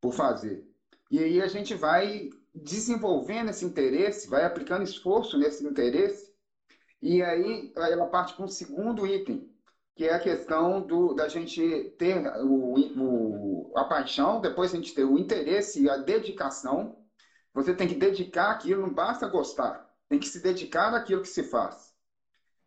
por 0.00 0.14
fazer. 0.14 0.66
E 1.10 1.18
aí 1.18 1.42
a 1.42 1.48
gente 1.48 1.74
vai 1.74 2.30
desenvolvendo 2.62 3.50
esse 3.50 3.64
interesse, 3.64 4.28
vai 4.28 4.44
aplicando 4.44 4.82
esforço 4.82 5.38
nesse 5.38 5.64
interesse, 5.66 6.32
e 7.00 7.22
aí 7.22 7.72
ela 7.76 8.06
parte 8.06 8.34
para 8.34 8.44
um 8.44 8.48
segundo 8.48 9.06
item, 9.06 9.50
que 9.94 10.04
é 10.04 10.14
a 10.14 10.20
questão 10.20 10.80
do, 10.80 11.14
da 11.14 11.28
gente 11.28 11.94
ter 11.98 12.26
o, 12.42 12.74
o, 12.74 13.72
a 13.76 13.84
paixão, 13.84 14.40
depois 14.40 14.72
a 14.72 14.76
gente 14.76 14.94
ter 14.94 15.04
o 15.04 15.18
interesse 15.18 15.82
e 15.82 15.90
a 15.90 15.96
dedicação. 15.96 16.96
Você 17.54 17.74
tem 17.74 17.88
que 17.88 17.94
dedicar 17.94 18.50
aquilo, 18.50 18.82
não 18.82 18.92
basta 18.92 19.26
gostar, 19.26 19.92
tem 20.08 20.18
que 20.18 20.28
se 20.28 20.40
dedicar 20.40 20.92
naquilo 20.92 21.22
que 21.22 21.28
se 21.28 21.42
faz. 21.42 21.92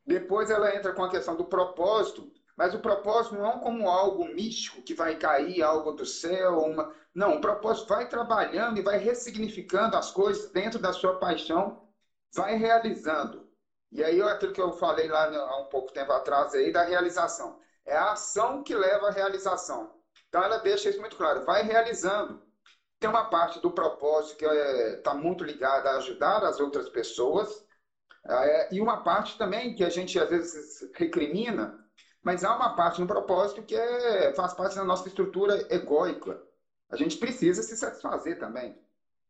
Depois 0.06 0.50
ela 0.50 0.76
entra 0.76 0.94
com 0.94 1.04
a 1.04 1.10
questão 1.10 1.36
do 1.36 1.46
propósito, 1.46 2.32
mas 2.58 2.74
o 2.74 2.80
propósito 2.80 3.36
não 3.36 3.48
é 3.48 3.60
como 3.60 3.90
algo 3.90 4.26
místico 4.26 4.82
que 4.82 4.94
vai 4.94 5.18
cair 5.18 5.62
algo 5.62 5.94
do 5.94 6.06
céu. 6.06 6.60
Uma... 6.60 6.94
Não, 7.14 7.36
o 7.36 7.42
propósito 7.42 7.88
vai 7.88 8.08
trabalhando 8.08 8.78
e 8.78 8.82
vai 8.82 8.98
ressignificando 8.98 9.98
as 9.98 10.12
coisas 10.12 10.50
dentro 10.52 10.80
da 10.80 10.94
sua 10.94 11.20
paixão, 11.20 11.88
vai 12.34 12.56
realizando. 12.56 13.50
E 13.92 14.04
aí 14.04 14.22
aquilo 14.22 14.54
que 14.54 14.62
eu 14.62 14.72
falei 14.72 15.08
lá 15.10 15.26
há 15.26 15.62
um 15.62 15.66
pouco 15.66 15.92
tempo 15.92 16.12
atrás 16.14 16.54
aí 16.54 16.72
da 16.72 16.84
realização. 16.84 17.60
É 17.86 17.96
a 17.96 18.14
ação 18.14 18.64
que 18.64 18.74
leva 18.74 19.10
à 19.10 19.12
realização. 19.12 19.94
Então 20.30 20.42
ela 20.42 20.58
deixa 20.60 20.90
isso 20.90 21.02
muito 21.02 21.18
claro, 21.18 21.44
vai 21.44 21.64
realizando. 21.64 22.42
Tem 23.00 23.10
uma 23.10 23.26
parte 23.26 23.60
do 23.60 23.72
propósito 23.72 24.38
que 24.38 24.46
está 24.46 24.56
é, 24.56 24.96
tá 24.98 25.14
muito 25.14 25.44
ligada 25.44 25.90
a 25.90 25.98
ajudar 25.98 26.44
as 26.44 26.60
outras 26.60 26.88
pessoas, 26.88 27.66
é, 28.28 28.74
e 28.74 28.80
uma 28.80 29.04
parte 29.04 29.38
também 29.38 29.76
que 29.76 29.84
a 29.84 29.90
gente 29.90 30.18
às 30.20 30.30
vezes 30.30 30.90
recrimina, 30.94 31.78
mas 32.22 32.44
há 32.44 32.56
uma 32.56 32.76
parte 32.76 33.02
no 33.02 33.08
propósito 33.08 33.64
que 33.64 33.76
é, 33.76 34.34
faz 34.36 34.54
parte 34.54 34.76
da 34.76 34.84
nossa 34.84 35.08
estrutura 35.08 35.68
egóica. 35.74 36.40
A 36.92 36.96
gente 36.96 37.18
precisa 37.18 37.64
se 37.64 37.76
satisfazer 37.76 38.38
também. 38.38 38.78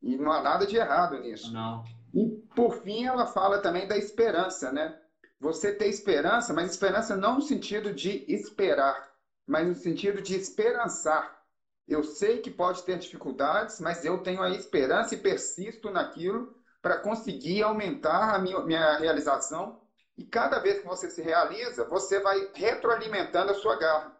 E 0.01 0.17
não 0.17 0.31
há 0.31 0.41
nada 0.41 0.65
de 0.65 0.75
errado 0.75 1.19
nisso. 1.19 1.53
Não. 1.53 1.83
E, 2.13 2.27
por 2.55 2.81
fim, 2.81 3.05
ela 3.05 3.27
fala 3.27 3.59
também 3.59 3.87
da 3.87 3.95
esperança, 3.95 4.71
né? 4.71 4.99
Você 5.39 5.71
ter 5.71 5.87
esperança, 5.87 6.53
mas 6.53 6.71
esperança 6.71 7.15
não 7.15 7.35
no 7.35 7.41
sentido 7.41 7.93
de 7.93 8.25
esperar, 8.27 9.11
mas 9.45 9.67
no 9.67 9.75
sentido 9.75 10.21
de 10.21 10.35
esperançar. 10.35 11.39
Eu 11.87 12.03
sei 12.03 12.39
que 12.39 12.49
pode 12.49 12.83
ter 12.83 12.97
dificuldades, 12.97 13.79
mas 13.79 14.05
eu 14.05 14.19
tenho 14.19 14.41
a 14.41 14.49
esperança 14.49 15.13
e 15.13 15.17
persisto 15.17 15.89
naquilo 15.89 16.55
para 16.81 16.97
conseguir 16.97 17.61
aumentar 17.61 18.35
a 18.35 18.39
minha, 18.39 18.59
minha 18.61 18.97
realização. 18.97 19.81
E 20.17 20.23
cada 20.23 20.59
vez 20.59 20.79
que 20.79 20.87
você 20.87 21.09
se 21.09 21.21
realiza, 21.21 21.85
você 21.85 22.19
vai 22.19 22.49
retroalimentando 22.53 23.51
a 23.51 23.55
sua 23.55 23.75
garra. 23.77 24.15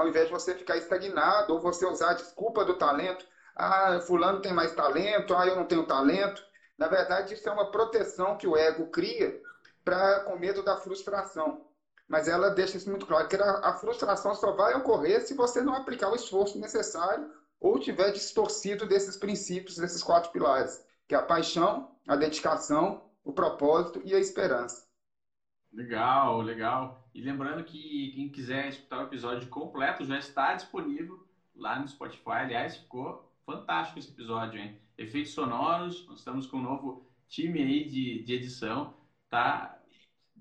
Ao 0.00 0.08
invés 0.08 0.28
de 0.28 0.32
você 0.32 0.54
ficar 0.54 0.78
estagnado 0.78 1.52
ou 1.52 1.60
você 1.60 1.84
usar 1.84 2.12
a 2.12 2.14
desculpa 2.14 2.64
do 2.64 2.72
talento, 2.78 3.26
ah, 3.54 4.00
fulano 4.06 4.40
tem 4.40 4.50
mais 4.50 4.72
talento, 4.72 5.34
ah, 5.34 5.46
eu 5.46 5.56
não 5.56 5.66
tenho 5.66 5.86
talento. 5.86 6.42
Na 6.78 6.88
verdade, 6.88 7.34
isso 7.34 7.46
é 7.46 7.52
uma 7.52 7.70
proteção 7.70 8.38
que 8.38 8.46
o 8.46 8.56
ego 8.56 8.86
cria 8.86 9.38
para 9.84 10.20
com 10.20 10.38
medo 10.38 10.62
da 10.62 10.78
frustração. 10.78 11.66
Mas 12.08 12.28
ela 12.28 12.48
deixa 12.48 12.78
isso 12.78 12.88
muito 12.88 13.04
claro, 13.04 13.28
que 13.28 13.36
a, 13.36 13.74
frustração 13.74 14.34
só 14.34 14.52
vai 14.52 14.72
ocorrer 14.72 15.20
se 15.20 15.34
você 15.34 15.60
não 15.60 15.74
aplicar 15.74 16.08
o 16.08 16.16
esforço 16.16 16.58
necessário 16.58 17.30
ou 17.60 17.78
tiver 17.78 18.10
distorcido 18.10 18.86
desses 18.86 19.18
princípios, 19.18 19.76
desses 19.76 20.02
quatro 20.02 20.32
pilares, 20.32 20.82
que 21.06 21.14
é 21.14 21.18
a 21.18 21.22
paixão, 21.22 21.90
a 22.08 22.16
dedicação, 22.16 23.02
o 23.22 23.34
propósito 23.34 24.00
e 24.02 24.14
a 24.14 24.18
esperança. 24.18 24.82
Legal, 25.72 26.40
legal. 26.40 27.08
E 27.14 27.20
lembrando 27.20 27.64
que 27.64 28.12
quem 28.12 28.28
quiser 28.28 28.68
escutar 28.68 28.98
o 28.98 29.06
episódio 29.06 29.48
completo 29.48 30.04
já 30.04 30.18
está 30.18 30.54
disponível 30.54 31.26
lá 31.54 31.78
no 31.78 31.88
Spotify. 31.88 32.30
Aliás, 32.30 32.76
ficou 32.76 33.32
fantástico 33.44 33.98
esse 33.98 34.10
episódio, 34.10 34.60
hein? 34.60 34.80
efeitos 35.00 35.32
sonoros, 35.32 36.06
nós 36.06 36.18
estamos 36.18 36.46
com 36.46 36.58
um 36.58 36.62
novo 36.62 37.06
time 37.26 37.62
aí 37.62 37.84
de, 37.88 38.22
de 38.22 38.34
edição, 38.34 38.94
tá? 39.28 39.78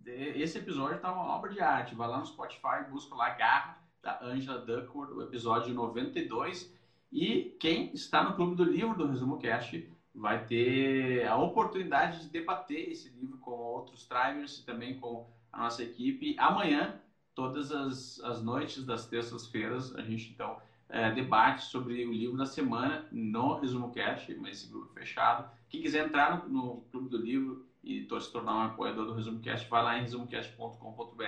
Esse 0.05 0.57
episódio 0.57 0.99
tá 0.99 1.11
uma 1.11 1.35
obra 1.35 1.51
de 1.51 1.61
arte, 1.61 1.95
vai 1.95 2.07
lá 2.07 2.19
no 2.19 2.25
Spotify, 2.25 2.89
busca 2.89 3.15
lá 3.15 3.29
Garra, 3.31 3.81
da 4.01 4.21
Angela 4.23 4.59
Duckworth, 4.59 5.11
o 5.11 5.21
episódio 5.21 5.73
92, 5.73 6.73
e 7.11 7.55
quem 7.59 7.93
está 7.93 8.23
no 8.23 8.35
Clube 8.35 8.55
do 8.55 8.63
Livro 8.63 8.97
do 8.97 9.07
Resumo 9.07 9.37
Cast 9.37 9.89
vai 10.13 10.45
ter 10.45 11.25
a 11.27 11.35
oportunidade 11.37 12.21
de 12.21 12.29
debater 12.29 12.91
esse 12.91 13.09
livro 13.09 13.37
com 13.37 13.51
outros 13.51 14.07
drivers 14.07 14.59
e 14.59 14.65
também 14.65 14.99
com 14.99 15.27
a 15.51 15.59
nossa 15.59 15.83
equipe. 15.83 16.35
Amanhã, 16.37 16.99
todas 17.35 17.71
as, 17.71 18.19
as 18.21 18.41
noites 18.41 18.83
das 18.83 19.05
terças-feiras, 19.07 19.95
a 19.95 20.01
gente 20.01 20.31
então 20.31 20.57
é, 20.89 21.11
debates 21.11 21.65
sobre 21.65 22.05
o 22.05 22.11
livro 22.11 22.37
da 22.37 22.45
semana 22.45 23.07
no 23.11 23.59
Resumo 23.59 23.91
Cast, 23.91 24.33
mas 24.35 24.57
esse 24.57 24.71
grupo 24.71 24.91
é 24.95 24.99
fechado. 24.99 25.49
Quem 25.69 25.81
quiser 25.81 26.07
entrar 26.07 26.47
no, 26.47 26.49
no 26.49 26.81
Clube 26.91 27.09
do 27.09 27.17
Livro 27.17 27.65
e 27.83 28.05
se 28.19 28.31
tornar 28.31 28.55
um 28.55 28.61
apoiador 28.61 29.05
do 29.05 29.13
Resumo 29.13 29.39
Cast, 29.39 29.69
vai 29.69 29.83
lá 29.83 29.97
em 29.97 30.01
resumocast.com.br 30.01 31.23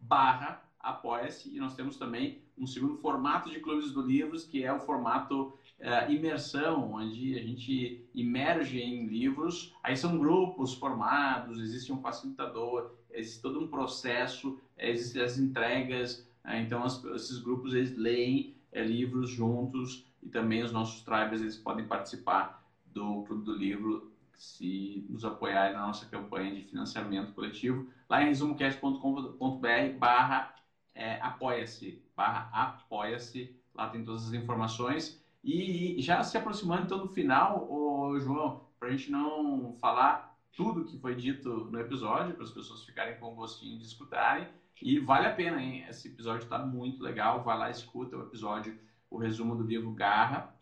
barra 0.00 0.62
apoia-se 0.78 1.54
e 1.54 1.58
nós 1.58 1.74
temos 1.74 1.96
também 1.96 2.40
um 2.56 2.66
segundo 2.66 2.96
formato 2.96 3.50
de 3.50 3.60
clubes 3.60 3.92
do 3.92 4.02
livros 4.02 4.44
que 4.44 4.64
é 4.64 4.72
o 4.72 4.80
formato 4.80 5.58
uh, 5.80 6.10
imersão 6.10 6.92
onde 6.94 7.38
a 7.38 7.42
gente 7.42 8.08
imerge 8.14 8.80
em 8.80 9.06
livros. 9.06 9.72
Aí 9.82 9.96
são 9.96 10.18
grupos 10.18 10.74
formados 10.74 11.60
existe 11.60 11.92
um 11.92 12.00
facilitador 12.00 12.90
existe 13.10 13.40
todo 13.40 13.60
um 13.60 13.68
processo 13.68 14.58
existem 14.78 15.22
as 15.22 15.38
entregas 15.38 16.26
uh, 16.44 16.56
então 16.56 16.82
as, 16.82 17.02
esses 17.04 17.38
grupos 17.38 17.74
eles 17.74 17.96
leem 17.96 18.54
uh, 18.72 18.80
livros 18.80 19.30
juntos 19.30 20.04
e 20.22 20.28
também 20.28 20.62
os 20.62 20.72
nossos 20.72 21.02
tribes 21.02 21.40
eles 21.40 21.56
podem 21.56 21.86
participar 21.86 22.62
do 22.84 23.22
clube 23.22 23.44
do 23.44 23.52
livro 23.52 24.10
se 24.34 25.04
nos 25.08 25.24
apoiarem 25.24 25.72
na 25.72 25.86
nossa 25.86 26.04
campanha 26.06 26.54
de 26.54 26.62
financiamento 26.62 27.32
coletivo 27.32 27.86
lá 28.08 28.22
em 28.22 28.26
resumocast.com.br 28.26 29.98
barra 29.98 30.56
é, 30.96 31.20
apoia-se, 31.20 32.02
barra 32.16 32.48
apoia-se, 32.50 33.54
lá 33.74 33.88
tem 33.90 34.02
todas 34.02 34.26
as 34.26 34.32
informações. 34.32 35.20
E 35.46 36.02
já 36.02 36.24
se 36.24 36.36
aproximando 36.36 36.82
então 36.82 36.98
do 36.98 37.08
final, 37.08 37.70
ô, 37.70 38.18
João, 38.18 38.66
para 38.80 38.88
a 38.88 38.90
gente 38.90 39.12
não 39.12 39.76
falar 39.80 40.36
tudo 40.56 40.84
que 40.84 40.98
foi 40.98 41.14
dito 41.14 41.66
no 41.70 41.78
episódio, 41.78 42.34
para 42.34 42.42
as 42.42 42.50
pessoas 42.50 42.82
ficarem 42.82 43.16
com 43.20 43.32
gostinho 43.32 43.78
de 43.78 43.86
escutarem. 43.86 44.48
E 44.82 44.98
vale 44.98 45.28
a 45.28 45.32
pena, 45.32 45.62
hein? 45.62 45.84
Esse 45.88 46.08
episódio 46.08 46.42
está 46.42 46.58
muito 46.58 47.00
legal. 47.00 47.44
Vai 47.44 47.56
lá, 47.56 47.70
escuta 47.70 48.16
o 48.16 48.22
episódio, 48.22 48.76
o 49.08 49.18
resumo 49.18 49.54
do 49.54 49.62
livro 49.62 49.92
Garra. 49.92 50.52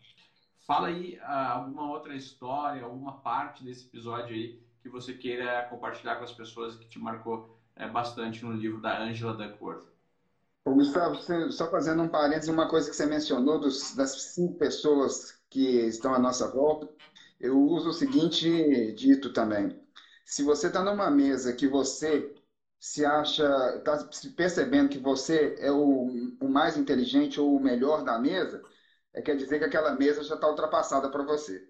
Fala 0.67 0.89
aí 0.89 1.15
uh, 1.15 1.25
alguma 1.25 1.89
outra 1.89 2.15
história, 2.15 2.83
alguma 2.83 3.13
parte 3.13 3.63
desse 3.63 3.87
episódio 3.87 4.35
aí 4.35 4.61
que 4.83 4.89
você 4.89 5.15
queira 5.15 5.63
compartilhar 5.63 6.17
com 6.17 6.23
as 6.23 6.31
pessoas 6.31 6.75
que 6.75 6.87
te 6.87 6.99
marcou 6.99 7.59
é, 7.75 7.87
bastante 7.87 8.45
no 8.45 8.51
livro 8.51 8.79
da 8.79 9.01
Angela 9.01 9.33
Duckworth. 9.33 9.94
Ô, 10.65 10.73
Gustavo, 10.73 11.15
só 11.51 11.69
fazendo 11.69 12.01
um 12.01 12.09
parênteses, 12.09 12.49
uma 12.49 12.67
coisa 12.67 12.89
que 12.89 12.95
você 12.95 13.05
mencionou 13.05 13.59
dos, 13.59 13.95
das 13.95 14.33
cinco 14.33 14.57
pessoas 14.57 15.39
que 15.47 15.85
estão 15.85 16.11
à 16.11 16.17
nossa 16.17 16.51
volta, 16.51 16.89
eu 17.39 17.55
uso 17.61 17.89
o 17.89 17.93
seguinte 17.93 18.91
dito 18.93 19.31
também. 19.31 19.79
Se 20.25 20.41
você 20.41 20.65
está 20.65 20.83
numa 20.83 21.11
mesa 21.11 21.53
que 21.53 21.67
você 21.67 22.33
se 22.79 23.05
acha, 23.05 23.45
está 23.77 24.09
percebendo 24.35 24.89
que 24.89 24.97
você 24.97 25.55
é 25.59 25.71
o, 25.71 26.35
o, 26.41 26.49
mais 26.49 26.77
inteligente 26.77 27.39
ou 27.39 27.55
o 27.55 27.61
melhor 27.61 28.03
da 28.03 28.17
mesa, 28.17 28.63
é, 29.13 29.21
quer 29.21 29.35
dizer 29.37 29.59
que 29.59 29.65
aquela 29.65 29.93
mesa 29.93 30.23
já 30.23 30.33
está 30.33 30.49
ultrapassada 30.49 31.11
para 31.11 31.23
você. 31.23 31.63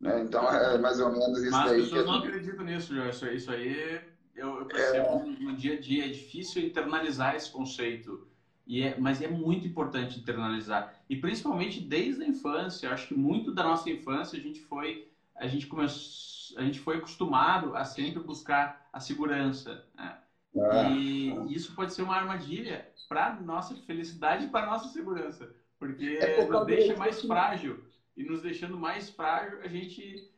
Né? 0.00 0.22
Então, 0.22 0.44
é 0.48 0.76
mais 0.78 0.98
ou 0.98 1.12
menos 1.12 1.38
isso 1.38 1.52
Mas 1.52 1.70
daí. 1.70 1.78
Mas 1.78 1.84
as 1.84 1.90
pessoas 1.90 2.06
não 2.06 2.18
acreditam 2.18 2.64
nisso, 2.64 2.94
João. 2.94 3.08
Isso, 3.08 3.26
isso 3.28 3.50
aí 3.52 4.13
eu, 4.44 4.58
eu 4.60 4.66
percebo 4.66 5.06
é... 5.06 5.24
no 5.42 5.56
dia 5.56 5.74
a 5.74 5.80
dia, 5.80 6.04
é 6.06 6.08
difícil 6.08 6.62
internalizar 6.62 7.34
esse 7.34 7.50
conceito. 7.50 8.26
E 8.66 8.82
é, 8.82 8.98
mas 8.98 9.20
é 9.20 9.28
muito 9.28 9.66
importante 9.66 10.18
internalizar. 10.18 10.94
E 11.08 11.16
principalmente 11.16 11.80
desde 11.80 12.22
a 12.22 12.28
infância. 12.28 12.90
Acho 12.90 13.08
que 13.08 13.14
muito 13.14 13.52
da 13.52 13.62
nossa 13.62 13.90
infância 13.90 14.38
a 14.38 14.42
gente 14.42 14.60
foi, 14.60 15.08
a 15.36 15.46
gente 15.46 15.66
começou, 15.66 16.58
a 16.58 16.62
gente 16.62 16.80
foi 16.80 16.96
acostumado 16.96 17.76
a 17.76 17.84
sempre 17.84 18.22
buscar 18.22 18.88
a 18.92 19.00
segurança. 19.00 19.84
Né? 19.94 20.18
Ah. 20.56 20.90
E 20.90 21.54
isso 21.54 21.74
pode 21.74 21.92
ser 21.92 22.02
uma 22.02 22.16
armadilha 22.16 22.88
para 23.08 23.34
nossa 23.40 23.74
felicidade 23.74 24.46
e 24.46 24.48
para 24.48 24.66
nossa 24.66 24.88
segurança, 24.88 25.54
porque 25.78 26.18
é 26.20 26.44
nos 26.46 26.66
deixa 26.66 26.96
mais 26.96 27.20
frágil. 27.22 27.84
E 28.16 28.22
nos 28.22 28.42
deixando 28.42 28.78
mais 28.78 29.10
frágil, 29.10 29.60
a 29.62 29.68
gente 29.68 30.30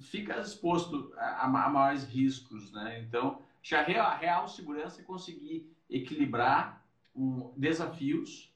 fica 0.00 0.38
exposto 0.40 1.12
a, 1.16 1.44
a 1.44 1.48
maiores 1.48 2.04
riscos, 2.04 2.72
né? 2.72 3.00
Então, 3.00 3.42
a 3.72 3.82
real, 3.82 4.06
a 4.06 4.14
real 4.14 4.48
segurança 4.48 5.00
é 5.00 5.04
conseguir 5.04 5.70
equilibrar 5.88 6.84
um, 7.14 7.52
desafios 7.56 8.54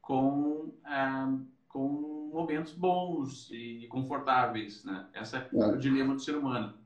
com, 0.00 0.74
ah, 0.84 1.36
com 1.68 2.30
momentos 2.32 2.72
bons 2.72 3.50
e 3.50 3.86
confortáveis, 3.88 4.84
né? 4.84 5.08
Esse 5.14 5.36
é, 5.36 5.48
é 5.52 5.66
o 5.66 5.78
dilema 5.78 6.14
do 6.14 6.20
ser 6.20 6.36
humano. 6.36 6.78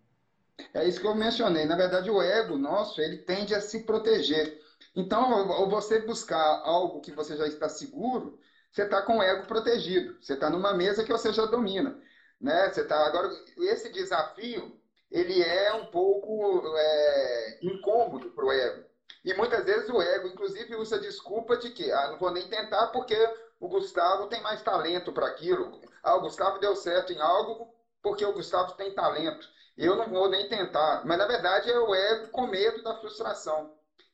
É 0.74 0.86
isso 0.86 1.00
que 1.00 1.06
eu 1.06 1.14
mencionei. 1.14 1.64
Na 1.64 1.76
verdade, 1.76 2.10
o 2.10 2.22
ego 2.22 2.56
nosso, 2.56 3.00
ele 3.00 3.18
tende 3.18 3.54
a 3.54 3.60
se 3.60 3.84
proteger. 3.84 4.60
Então, 4.94 5.32
ao 5.32 5.68
você 5.68 6.00
buscar 6.00 6.62
algo 6.64 7.00
que 7.00 7.12
você 7.12 7.36
já 7.36 7.46
está 7.46 7.68
seguro, 7.68 8.38
você 8.70 8.82
está 8.82 9.02
com 9.02 9.18
o 9.18 9.22
ego 9.22 9.46
protegido. 9.46 10.16
Você 10.20 10.34
está 10.34 10.50
numa 10.50 10.74
mesa 10.74 11.02
que 11.02 11.12
você 11.12 11.32
já 11.32 11.46
domina 11.46 11.98
né? 12.40 12.68
Você 12.68 12.84
tá 12.84 13.04
agora 13.06 13.28
esse 13.58 13.88
desafio 13.90 14.72
ele 15.10 15.42
é 15.42 15.72
um 15.72 15.84
pouco 15.84 16.62
é, 16.76 17.56
incômodo 17.60 18.30
para 18.30 18.44
o 18.44 18.52
ego 18.52 18.84
e 19.24 19.34
muitas 19.34 19.64
vezes 19.64 19.88
o 19.88 20.00
ego, 20.00 20.28
inclusive, 20.28 20.74
usa 20.76 20.96
a 20.96 20.98
desculpa 20.98 21.56
de 21.56 21.70
que 21.70 21.90
ah, 21.90 22.08
não 22.08 22.16
vou 22.16 22.30
nem 22.30 22.46
tentar 22.46 22.86
porque 22.86 23.14
o 23.58 23.68
Gustavo 23.68 24.26
tem 24.26 24.40
mais 24.40 24.62
talento 24.62 25.12
para 25.12 25.26
aquilo. 25.26 25.70
Ah, 26.02 26.14
o 26.16 26.20
Gustavo 26.20 26.58
deu 26.58 26.74
certo 26.74 27.12
em 27.12 27.20
algo 27.20 27.68
porque 28.02 28.24
o 28.24 28.32
Gustavo 28.32 28.72
tem 28.72 28.90
talento. 28.90 29.46
Eu 29.76 29.94
não 29.94 30.08
vou 30.08 30.26
nem 30.28 30.46
tentar. 30.46 31.00
Mas 31.04 31.18
na 31.18 31.26
verdade 31.26 31.70
é 31.70 31.78
o 31.78 31.94
ego 31.94 32.28
com 32.30 32.46
medo 32.46 32.82
da 32.82 32.94
frustração. 32.94 33.68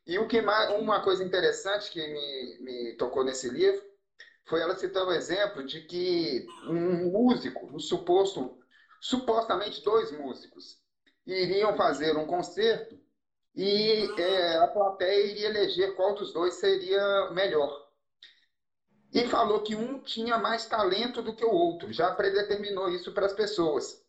E 0.04 0.18
o 0.18 0.26
que 0.26 0.40
mais, 0.40 0.68
uma 0.70 1.00
coisa 1.00 1.22
interessante 1.22 1.90
que 1.90 2.06
me, 2.08 2.56
me 2.60 2.94
tocou 2.94 3.22
nesse 3.24 3.48
livro 3.48 3.82
foi 4.46 4.60
ela 4.60 4.76
citar 4.76 5.06
o 5.06 5.12
exemplo 5.12 5.64
de 5.64 5.82
que 5.82 6.46
um 6.68 7.10
músico, 7.10 7.66
um 7.74 7.78
suposto, 7.78 8.58
supostamente 9.00 9.82
dois 9.82 10.10
músicos, 10.12 10.78
iriam 11.26 11.76
fazer 11.76 12.16
um 12.16 12.26
concerto 12.26 12.98
e 13.54 14.08
é, 14.20 14.56
a 14.58 14.68
plateia 14.68 15.26
iria 15.26 15.48
eleger 15.48 15.94
qual 15.96 16.14
dos 16.14 16.32
dois 16.32 16.54
seria 16.54 17.30
melhor. 17.30 17.86
E 19.12 19.26
falou 19.26 19.62
que 19.62 19.74
um 19.74 20.00
tinha 20.02 20.38
mais 20.38 20.66
talento 20.66 21.22
do 21.22 21.34
que 21.34 21.44
o 21.44 21.50
outro, 21.50 21.92
já 21.92 22.12
predeterminou 22.12 22.88
isso 22.90 23.12
para 23.12 23.26
as 23.26 23.32
pessoas. 23.32 24.00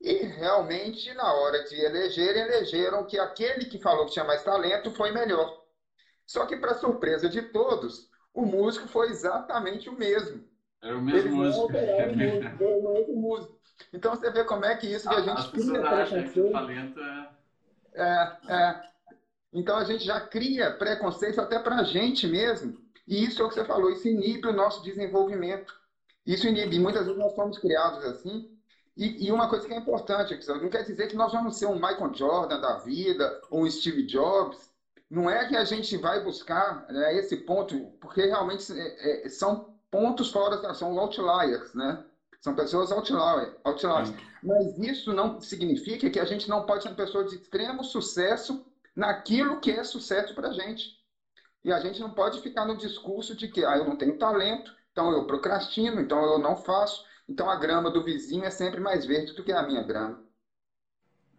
E 0.00 0.14
realmente, 0.14 1.12
na 1.12 1.32
hora 1.34 1.62
de 1.64 1.78
eleger, 1.78 2.36
elegeram 2.36 3.06
que 3.06 3.18
aquele 3.18 3.66
que 3.66 3.78
falou 3.78 4.06
que 4.06 4.12
tinha 4.12 4.24
mais 4.24 4.42
talento 4.42 4.90
foi 4.92 5.12
melhor. 5.12 5.62
Só 6.26 6.46
que, 6.46 6.56
para 6.56 6.74
surpresa 6.74 7.28
de 7.28 7.42
todos, 7.52 8.09
o 8.34 8.44
músico 8.44 8.88
foi 8.88 9.08
exatamente 9.08 9.88
o 9.88 9.96
mesmo. 9.96 10.44
Era 10.82 10.96
o 10.96 11.02
mesmo 11.02 11.36
músico. 11.36 11.76
Era 11.76 12.12
o 12.12 12.16
mesmo 12.16 13.16
músico. 13.16 13.58
Então 13.92 14.14
você 14.14 14.30
vê 14.30 14.44
como 14.44 14.64
é 14.64 14.76
que 14.76 14.86
isso 14.86 15.08
que 15.08 15.14
a 15.14 15.18
ah, 15.18 15.22
gente 15.22 15.50
cria 15.50 15.80
preconceito. 15.80 16.52
talento 16.52 17.00
é... 17.00 17.28
É, 17.92 18.36
é. 18.48 18.82
Então 19.52 19.76
a 19.76 19.84
gente 19.84 20.04
já 20.04 20.20
cria 20.20 20.70
preconceito 20.70 21.40
até 21.40 21.58
para 21.58 21.76
a 21.76 21.84
gente 21.84 22.26
mesmo. 22.26 22.78
E 23.06 23.24
isso 23.24 23.42
é 23.42 23.44
o 23.44 23.48
que 23.48 23.54
você 23.54 23.64
falou, 23.64 23.90
isso 23.90 24.06
inibe 24.06 24.46
o 24.46 24.52
nosso 24.52 24.82
desenvolvimento. 24.84 25.74
Isso 26.24 26.46
inibe. 26.46 26.78
Muitas 26.78 27.06
vezes 27.06 27.18
nós 27.18 27.34
somos 27.34 27.58
criados 27.58 28.04
assim. 28.04 28.48
E, 28.96 29.26
e 29.26 29.32
uma 29.32 29.48
coisa 29.48 29.66
que 29.66 29.74
é 29.74 29.78
importante, 29.78 30.38
não 30.46 30.68
quer 30.68 30.84
dizer 30.84 31.08
que 31.08 31.16
nós 31.16 31.32
vamos 31.32 31.56
ser 31.56 31.66
um 31.66 31.74
Michael 31.74 32.14
Jordan 32.14 32.60
da 32.60 32.78
vida, 32.78 33.40
ou 33.50 33.62
um 33.62 33.70
Steve 33.70 34.04
Jobs, 34.06 34.70
não 35.10 35.28
é 35.28 35.46
que 35.48 35.56
a 35.56 35.64
gente 35.64 35.96
vai 35.96 36.22
buscar 36.22 36.86
né, 36.88 37.16
esse 37.16 37.36
ponto, 37.38 37.90
porque 38.00 38.24
realmente 38.26 38.72
é, 38.72 39.26
é, 39.26 39.28
são 39.28 39.74
pontos 39.90 40.30
fora, 40.30 40.72
são 40.72 40.96
outliers, 40.98 41.74
né? 41.74 42.04
São 42.40 42.54
pessoas 42.54 42.92
outliers. 42.92 43.54
outliers. 43.64 44.14
Mas 44.42 44.78
isso 44.78 45.12
não 45.12 45.40
significa 45.40 46.08
que 46.08 46.20
a 46.20 46.24
gente 46.24 46.48
não 46.48 46.64
pode 46.64 46.84
ser 46.84 46.90
uma 46.90 46.96
pessoa 46.96 47.24
de 47.24 47.34
extremo 47.34 47.82
sucesso 47.82 48.64
naquilo 48.94 49.60
que 49.60 49.72
é 49.72 49.82
sucesso 49.82 50.34
para 50.34 50.48
a 50.48 50.52
gente. 50.52 50.98
E 51.62 51.72
a 51.72 51.80
gente 51.80 52.00
não 52.00 52.12
pode 52.12 52.40
ficar 52.40 52.64
no 52.64 52.76
discurso 52.76 53.36
de 53.36 53.48
que 53.48 53.64
ah, 53.64 53.76
eu 53.76 53.84
não 53.84 53.96
tenho 53.96 54.16
talento, 54.16 54.74
então 54.92 55.10
eu 55.12 55.26
procrastino, 55.26 56.00
então 56.00 56.22
eu 56.22 56.38
não 56.38 56.56
faço, 56.56 57.04
então 57.28 57.50
a 57.50 57.56
grama 57.56 57.90
do 57.90 58.02
vizinho 58.02 58.44
é 58.44 58.50
sempre 58.50 58.80
mais 58.80 59.04
verde 59.04 59.34
do 59.34 59.44
que 59.44 59.52
a 59.52 59.62
minha 59.66 59.82
grama. 59.82 60.22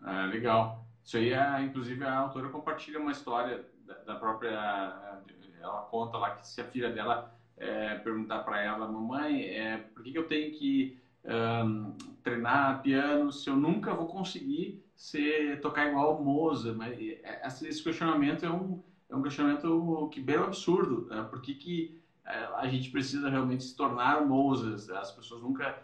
Ah, 0.03 0.25
legal. 0.25 0.80
Isso 1.03 1.17
aí, 1.17 1.33
é, 1.33 1.61
inclusive, 1.61 2.03
a 2.03 2.17
autora 2.17 2.49
compartilha 2.49 2.99
uma 2.99 3.11
história 3.11 3.65
da, 3.85 3.93
da 3.95 4.15
própria. 4.15 5.21
Ela 5.59 5.81
conta 5.91 6.17
lá 6.17 6.31
que 6.31 6.47
se 6.47 6.59
a 6.59 6.65
filha 6.65 6.91
dela 6.91 7.33
é, 7.57 7.95
perguntar 7.95 8.39
para 8.39 8.59
ela, 8.59 8.87
mamãe, 8.87 9.43
é, 9.43 9.77
por 9.77 10.03
que, 10.03 10.11
que 10.11 10.17
eu 10.17 10.27
tenho 10.27 10.51
que 10.51 10.99
um, 11.23 11.95
treinar 12.23 12.81
piano 12.81 13.31
se 13.31 13.47
eu 13.47 13.55
nunca 13.55 13.93
vou 13.93 14.07
conseguir 14.07 14.83
ser, 14.95 15.61
tocar 15.61 15.87
igual 15.87 16.19
o 16.19 16.23
Mozart? 16.23 16.75
Mas 16.75 16.99
é, 16.99 17.41
esse 17.45 17.83
questionamento 17.83 18.45
é 18.45 18.49
um, 18.49 18.81
é 19.09 19.15
um 19.15 19.21
questionamento 19.21 20.09
que 20.11 20.19
bem 20.19 20.37
absurdo. 20.37 21.05
Né? 21.05 21.21
Por 21.29 21.41
que, 21.41 21.53
que 21.53 22.01
é, 22.25 22.49
a 22.55 22.67
gente 22.67 22.89
precisa 22.89 23.29
realmente 23.29 23.63
se 23.63 23.75
tornar 23.75 24.25
Mozart? 24.25 24.89
As 24.89 25.11
pessoas 25.11 25.43
nunca 25.43 25.77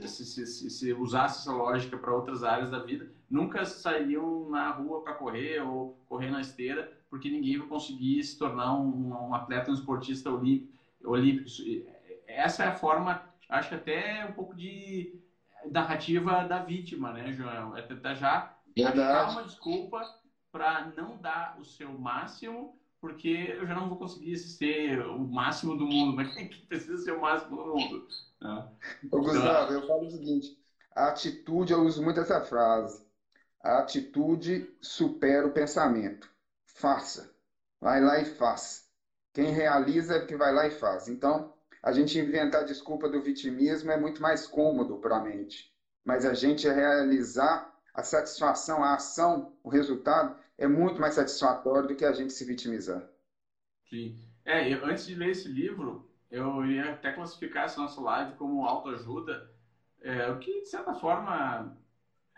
se, 0.00 0.24
se, 0.26 0.70
se, 0.70 0.92
usasse 0.92 1.40
essa 1.40 1.52
lógica 1.52 1.96
para 1.96 2.14
outras 2.14 2.42
áreas 2.42 2.70
da 2.70 2.80
vida, 2.80 3.10
nunca 3.30 3.64
sairiam 3.64 4.50
na 4.50 4.70
rua 4.70 5.02
para 5.02 5.14
correr 5.14 5.60
ou 5.60 5.94
correr 6.08 6.30
na 6.30 6.40
esteira, 6.40 6.90
porque 7.08 7.30
ninguém 7.30 7.58
vai 7.58 7.68
conseguir 7.68 8.22
se 8.24 8.36
tornar 8.36 8.74
um, 8.74 9.28
um 9.28 9.34
atleta, 9.34 9.70
um 9.70 9.74
esportista 9.74 10.30
olímpico. 10.30 10.68
olímpicos. 11.04 11.62
Essa 12.26 12.64
é 12.64 12.66
a 12.68 12.76
forma, 12.76 13.22
acho 13.48 13.68
que 13.68 13.74
até 13.74 14.24
um 14.26 14.32
pouco 14.32 14.54
de 14.56 15.12
narrativa 15.70 16.44
da 16.44 16.58
vítima, 16.58 17.12
né, 17.12 17.32
João? 17.32 17.76
É 17.76 17.82
tentar 17.82 18.14
já 18.14 18.50
achar 18.84 19.30
uma 19.30 19.44
desculpa 19.44 20.02
para 20.52 20.84
não 20.96 21.16
dar 21.16 21.54
o 21.58 21.64
seu 21.64 21.92
máximo, 21.92 22.74
porque 23.00 23.54
eu 23.56 23.66
já 23.66 23.74
não 23.74 23.88
vou 23.88 23.96
conseguir 23.96 24.36
ser 24.36 25.00
o 25.06 25.24
máximo 25.24 25.76
do 25.76 25.86
mundo, 25.86 26.14
mas 26.14 26.34
quem 26.34 26.48
que 26.48 26.60
precisa 26.66 26.98
ser 26.98 27.12
o 27.12 27.20
máximo 27.20 27.56
do 27.56 27.76
mundo? 27.76 28.06
Né? 28.40 28.66
Ô, 29.10 29.20
Gustavo, 29.20 29.72
eu 29.72 29.86
falo 29.86 30.06
o 30.06 30.10
seguinte, 30.10 30.56
a 30.94 31.08
atitude, 31.08 31.72
eu 31.72 31.82
uso 31.82 32.02
muito 32.02 32.20
essa 32.20 32.40
frase, 32.40 33.00
a 33.62 33.78
atitude 33.78 34.68
supera 34.80 35.46
o 35.46 35.52
pensamento. 35.52 36.30
Faça. 36.64 37.30
Vai 37.80 38.00
lá 38.00 38.20
e 38.20 38.24
faça. 38.24 38.82
Quem 39.32 39.52
realiza 39.52 40.16
é 40.16 40.26
que 40.26 40.36
vai 40.36 40.52
lá 40.52 40.66
e 40.66 40.70
faz. 40.70 41.08
Então, 41.08 41.52
a 41.82 41.92
gente 41.92 42.18
inventar 42.18 42.62
a 42.62 42.66
desculpa 42.66 43.08
do 43.08 43.22
vitimismo 43.22 43.90
é 43.90 43.96
muito 43.96 44.20
mais 44.20 44.46
cômodo 44.46 44.98
para 44.98 45.16
a 45.16 45.20
mente. 45.20 45.72
Mas 46.04 46.24
a 46.24 46.34
gente 46.34 46.68
realizar 46.68 47.70
a 47.94 48.02
satisfação, 48.02 48.82
a 48.82 48.94
ação, 48.94 49.56
o 49.62 49.68
resultado 49.68 50.36
é 50.58 50.66
muito 50.66 51.00
mais 51.00 51.14
satisfatório 51.14 51.88
do 51.88 51.96
que 51.96 52.04
a 52.04 52.12
gente 52.12 52.32
se 52.32 52.44
vitimizar. 52.44 53.06
Sim. 53.88 54.18
É, 54.44 54.72
eu, 54.72 54.84
antes 54.84 55.06
de 55.06 55.14
ler 55.14 55.30
esse 55.30 55.48
livro, 55.48 56.10
eu 56.30 56.64
ia 56.66 56.92
até 56.92 57.12
classificar 57.12 57.64
essa 57.64 57.80
nossa 57.80 58.00
live 58.00 58.36
como 58.36 58.64
autoajuda, 58.64 59.50
é, 60.00 60.30
o 60.30 60.38
que, 60.38 60.62
de 60.62 60.68
certa 60.68 60.94
forma, 60.94 61.76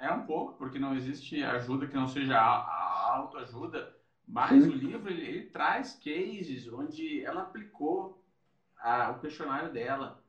é 0.02 0.12
um 0.12 0.26
pouco, 0.26 0.54
porque 0.54 0.80
não 0.80 0.96
existe 0.96 1.42
ajuda 1.44 1.86
que 1.86 1.94
não 1.94 2.08
seja 2.08 2.36
autoajuda, 2.36 3.94
mas 4.26 4.66
o 4.66 4.72
livro 4.72 5.08
ele, 5.08 5.22
ele, 5.22 5.46
traz 5.46 5.94
cases 5.94 6.68
onde 6.72 7.24
ela 7.24 7.42
aplicou 7.42 8.20
a, 8.78 9.10
o 9.10 9.20
questionário 9.20 9.72
dela. 9.72 10.20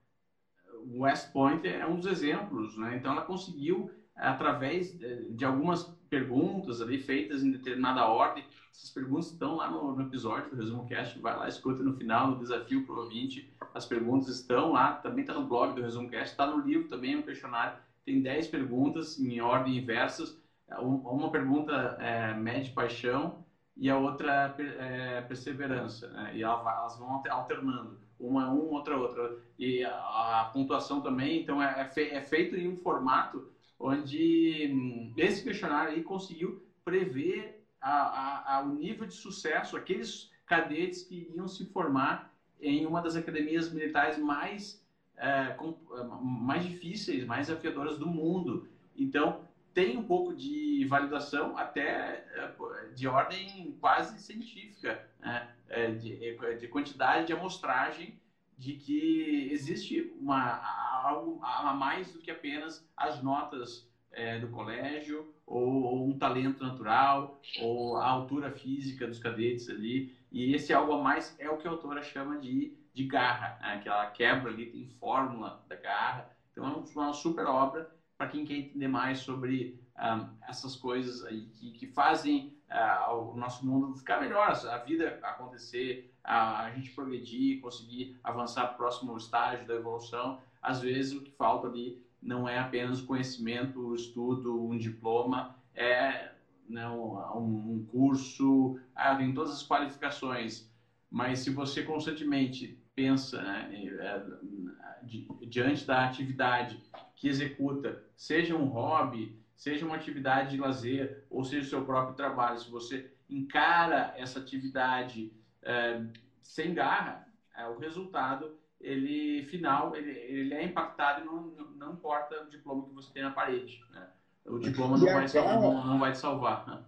O 0.85 1.01
West 1.01 1.31
Point 1.31 1.67
é 1.67 1.85
um 1.87 1.97
dos 1.97 2.05
exemplos, 2.05 2.77
né? 2.77 2.97
Então 2.97 3.13
ela 3.13 3.21
conseguiu 3.21 3.89
através 4.15 4.95
de 4.95 5.43
algumas 5.43 5.83
perguntas 6.07 6.79
ali 6.79 6.99
feitas 6.99 7.43
em 7.43 7.51
determinada 7.51 8.05
ordem. 8.05 8.45
Essas 8.71 8.91
perguntas 8.91 9.31
estão 9.31 9.55
lá 9.55 9.71
no, 9.71 9.95
no 9.95 10.01
episódio 10.03 10.51
do 10.51 10.55
Resumo 10.55 10.87
Cast, 10.87 11.17
vai 11.19 11.35
lá, 11.35 11.47
escuta 11.47 11.81
no 11.81 11.95
final, 11.95 12.31
no 12.31 12.39
desafio 12.39 12.85
para 12.85 12.95
o 12.95 12.99
ouvinte. 12.99 13.51
As 13.73 13.85
perguntas 13.85 14.27
estão 14.27 14.71
lá, 14.71 14.93
também 14.93 15.21
está 15.21 15.33
no 15.33 15.47
blog 15.47 15.73
do 15.73 15.81
Resumo 15.81 16.09
Cast, 16.09 16.31
está 16.31 16.45
no 16.45 16.63
livro 16.63 16.87
também, 16.87 17.15
um 17.15 17.23
questionário. 17.23 17.79
Tem 18.05 18.21
10 18.21 18.47
perguntas 18.47 19.19
em 19.19 19.39
ordem 19.41 19.77
inversas. 19.77 20.37
Uma 20.79 21.31
pergunta 21.31 21.97
é 21.99 22.33
mede 22.33 22.71
paixão 22.71 23.45
e 23.75 23.89
a 23.89 23.97
outra 23.97 24.55
é 24.57 25.21
perseverança. 25.21 26.09
Né? 26.09 26.37
E 26.37 26.43
elas 26.43 26.97
vão 26.97 27.21
alternando, 27.29 27.99
uma 28.19 28.51
um, 28.51 28.71
outra 28.71 28.97
outra. 28.97 29.37
E 29.57 29.83
a, 29.83 30.49
pontuação 30.53 31.01
também, 31.01 31.41
então 31.41 31.61
é, 31.61 31.89
é, 31.95 32.15
é 32.15 32.21
feito 32.21 32.55
em 32.55 32.67
um 32.67 32.77
formato 32.77 33.51
onde 33.79 34.71
hum, 34.73 35.13
esse 35.17 35.43
questionário 35.43 35.91
aí 35.93 36.03
conseguiu 36.03 36.65
prever 36.85 37.65
a, 37.81 37.91
a, 37.91 38.57
a, 38.57 38.61
o 38.61 38.75
nível 38.75 39.05
de 39.05 39.13
sucesso, 39.13 39.75
aqueles 39.75 40.31
cadetes 40.45 41.03
que 41.03 41.31
iam 41.35 41.47
se 41.47 41.65
formar 41.65 42.33
em 42.61 42.85
uma 42.85 43.01
das 43.01 43.15
academias 43.15 43.71
militares 43.71 44.17
mais, 44.17 44.82
é, 45.17 45.47
com, 45.57 45.75
mais 46.21 46.63
difíceis, 46.63 47.25
mais 47.25 47.47
desafiadoras 47.47 47.97
do 47.97 48.07
mundo. 48.07 48.67
Então, 48.95 49.41
tem 49.73 49.97
um 49.97 50.03
pouco 50.03 50.35
de 50.35 50.85
validação 50.85 51.57
até 51.57 52.25
é, 52.35 52.53
de 52.93 53.07
ordem 53.07 53.75
quase 53.79 54.19
científica, 54.19 55.07
né? 55.19 55.49
É, 55.69 55.89
de, 55.89 56.37
de 56.59 56.67
quantidade 56.67 57.25
de 57.25 57.33
amostragem 57.33 58.19
de 58.57 58.73
que 58.73 59.49
existe 59.51 60.13
uma, 60.19 60.61
algo 61.03 61.39
a 61.43 61.73
mais 61.73 62.13
do 62.13 62.19
que 62.19 62.29
apenas 62.29 62.87
as 62.95 63.23
notas 63.23 63.89
é, 64.11 64.39
do 64.39 64.47
colégio, 64.49 65.33
ou, 65.45 65.83
ou, 65.83 66.07
um 66.07 66.17
talento 66.17 66.63
natural, 66.63 67.41
ou 67.59 67.97
a 67.97 68.07
altura 68.07 68.51
física 68.51 69.07
dos 69.07 69.19
cadetes 69.19 69.69
ali. 69.69 70.15
E 70.31 70.53
esse 70.53 70.71
algo 70.71 70.93
a 70.93 71.01
mais 71.01 71.35
é 71.39 71.49
o 71.49 71.57
que 71.57 71.67
a 71.67 71.71
autora 71.71 72.01
chama 72.01 72.37
de, 72.37 72.77
de 72.93 73.05
garra, 73.05 73.57
né? 73.61 73.81
quebra 74.13 74.51
ali, 74.51 74.67
tem 74.67 74.87
fórmula 74.99 75.63
da 75.67 75.75
garra. 75.75 76.29
Então 76.51 76.65
é 76.65 76.99
uma 76.99 77.13
super 77.13 77.45
obra 77.45 77.89
para 78.17 78.27
quem 78.27 78.45
quer 78.45 78.55
entender 78.55 78.87
mais 78.87 79.19
sobre 79.19 79.79
um, 79.95 79.99
ah, 79.99 80.29
essas 80.47 80.75
coisas 80.75 81.25
aí 81.25 81.45
que, 81.47 81.71
que 81.71 81.87
fazem 81.87 82.53
uh, 82.69 83.31
o 83.31 83.35
nosso 83.35 83.65
mundo 83.65 83.95
ficar 83.95 84.21
melhor, 84.21 84.49
a 84.49 84.77
vida 84.77 85.19
acontecer, 85.23 86.11
a, 86.23 86.65
a 86.65 86.71
gente 86.71 86.91
progredir, 86.91 87.59
conseguir 87.59 88.17
avançar 88.23 88.65
para 88.67 88.73
o 88.73 88.77
próximo 88.77 89.17
estágio 89.17 89.67
da 89.67 89.75
evolução. 89.75 90.39
Às 90.61 90.81
vezes 90.81 91.13
o 91.13 91.21
que 91.21 91.31
falta 91.31 91.67
ali 91.67 92.01
não 92.21 92.47
é 92.47 92.57
apenas 92.57 93.01
conhecimento, 93.01 93.93
estudo, 93.93 94.63
um 94.63 94.77
diploma, 94.77 95.55
é 95.75 96.31
não, 96.69 97.15
né, 97.15 97.27
um 97.35 97.85
curso, 97.91 98.79
ah, 98.95 99.15
tem 99.15 99.33
todas 99.33 99.51
as 99.51 99.67
qualificações, 99.67 100.69
mas 101.11 101.39
se 101.39 101.49
você 101.49 101.83
constantemente 101.83 102.79
pensa 102.95 103.41
né, 103.41 103.69
é, 103.99 105.45
diante 105.45 105.85
da 105.85 106.03
atividade 106.03 106.81
que 107.15 107.27
executa, 107.27 108.01
seja 108.15 108.55
um 108.55 108.65
hobby, 108.65 109.35
seja 109.55 109.85
uma 109.85 109.95
atividade 109.95 110.51
de 110.51 110.57
lazer 110.57 111.25
ou 111.29 111.43
seja 111.43 111.61
o 111.61 111.69
seu 111.69 111.85
próprio 111.85 112.15
trabalho, 112.15 112.59
se 112.59 112.69
você 112.69 113.09
encara 113.29 114.13
essa 114.15 114.39
atividade 114.39 115.31
é, 115.61 115.99
sem 116.41 116.73
garra, 116.73 117.25
é, 117.55 117.65
o 117.67 117.77
resultado 117.77 118.53
ele 118.79 119.43
final 119.43 119.95
ele, 119.95 120.11
ele 120.11 120.53
é 120.53 120.63
impactado 120.63 121.21
e 121.21 121.23
não, 121.23 121.41
não 121.77 121.93
importa 121.93 122.41
o 122.41 122.49
diploma 122.49 122.83
que 122.83 122.93
você 122.93 123.11
tem 123.13 123.23
na 123.23 123.31
parede. 123.31 123.81
Né? 123.91 124.07
O 124.45 124.59
diploma 124.59 124.97
não 124.97 125.05
vai, 125.05 125.25
não, 125.33 125.85
não 125.85 125.99
vai 125.99 126.11
te 126.11 126.17
salvar. 126.17 126.83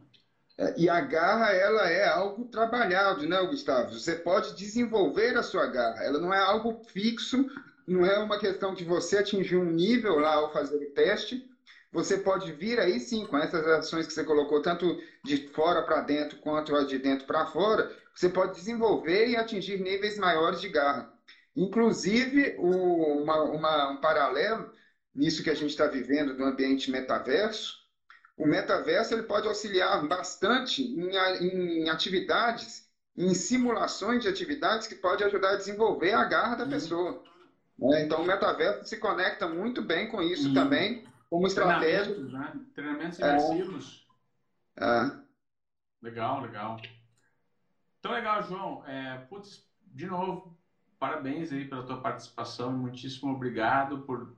É, 0.58 0.74
e 0.78 0.90
a 0.90 1.02
garra, 1.02 1.52
ela 1.52 1.90
é 1.90 2.08
algo 2.08 2.46
trabalhado, 2.46 3.28
né, 3.28 3.42
Gustavo? 3.46 3.94
Você 3.94 4.16
pode 4.16 4.56
desenvolver 4.56 5.38
a 5.38 5.44
sua 5.44 5.68
garra. 5.68 6.04
Ela 6.04 6.20
não 6.20 6.34
é 6.34 6.40
algo 6.40 6.82
fixo, 6.86 7.46
não 7.88 8.06
é 8.06 8.18
uma 8.18 8.40
questão 8.40 8.74
de 8.74 8.86
você 8.86 9.18
atingir 9.18 9.58
um 9.58 9.72
nível 9.72 10.18
lá 10.18 10.36
ao 10.36 10.54
fazer 10.54 10.78
o 10.78 10.92
teste. 10.92 11.50
Você 11.92 12.18
pode 12.18 12.52
vir 12.52 12.80
aí 12.80 13.00
sim, 13.00 13.26
com 13.26 13.38
essas 13.38 13.66
ações 13.68 14.08
que 14.08 14.14
você 14.14 14.24
colocou, 14.24 14.62
tanto 14.62 15.00
de 15.24 15.48
fora 15.50 15.82
para 15.84 16.02
dentro 16.02 16.40
quanto 16.40 16.86
de 16.86 17.00
dentro 17.00 17.26
para 17.26 17.46
fora, 17.46 17.90
você 18.14 18.30
pode 18.30 18.56
desenvolver 18.56 19.28
e 19.30 19.38
atingir 19.38 19.80
níveis 19.80 20.18
maiores 20.18 20.60
de 20.62 20.70
garra. 20.70 21.14
Inclusive, 21.56 22.56
o, 22.58 23.22
uma, 23.22 23.44
uma, 23.44 23.92
um 23.92 23.98
paralelo 23.98 24.72
nisso 25.14 25.42
que 25.42 25.50
a 25.50 25.54
gente 25.54 25.70
está 25.70 25.88
vivendo 25.88 26.36
do 26.36 26.44
ambiente 26.44 26.92
metaverso, 26.92 27.85
o 28.38 28.46
metaverso 28.46 29.14
ele 29.14 29.24
pode 29.24 29.48
auxiliar 29.48 30.06
bastante 30.08 30.84
em, 30.84 31.84
em 31.84 31.90
atividades, 31.90 32.90
em 33.18 33.34
simulações 33.34 34.24
de 34.24 34.28
atividades 34.28 34.88
que 34.88 34.96
pode 34.96 35.24
ajudar 35.24 35.52
a 35.52 35.56
desenvolver 35.56 36.14
a 36.14 36.26
garra 36.26 36.56
da 36.56 36.64
uhum. 36.66 36.70
pessoa. 36.70 37.24
Né? 37.78 38.04
Então, 38.04 38.22
o 38.22 38.26
metaverso 38.26 38.86
se 38.86 38.98
conecta 38.98 39.48
muito 39.48 39.82
bem 39.82 40.10
com 40.10 40.22
isso 40.22 40.50
uhum. 40.50 40.54
também, 40.54 41.06
como 41.30 41.48
estratégia. 41.48 42.14
Treinamentos, 42.14 42.34
né? 42.34 42.62
Treinamentos 42.74 43.20
imersivos. 43.20 44.08
É. 44.78 44.86
é. 44.86 45.12
Legal, 46.02 46.42
legal. 46.42 46.80
Então, 48.00 48.12
legal, 48.12 48.44
João. 48.44 48.86
É, 48.86 49.18
putz, 49.30 49.66
de 49.82 50.06
novo, 50.06 50.58
parabéns 51.00 51.52
aí 51.52 51.66
pela 51.66 51.86
tua 51.86 52.02
participação 52.02 52.72
muitíssimo 52.72 53.32
obrigado 53.32 54.00
por 54.00 54.36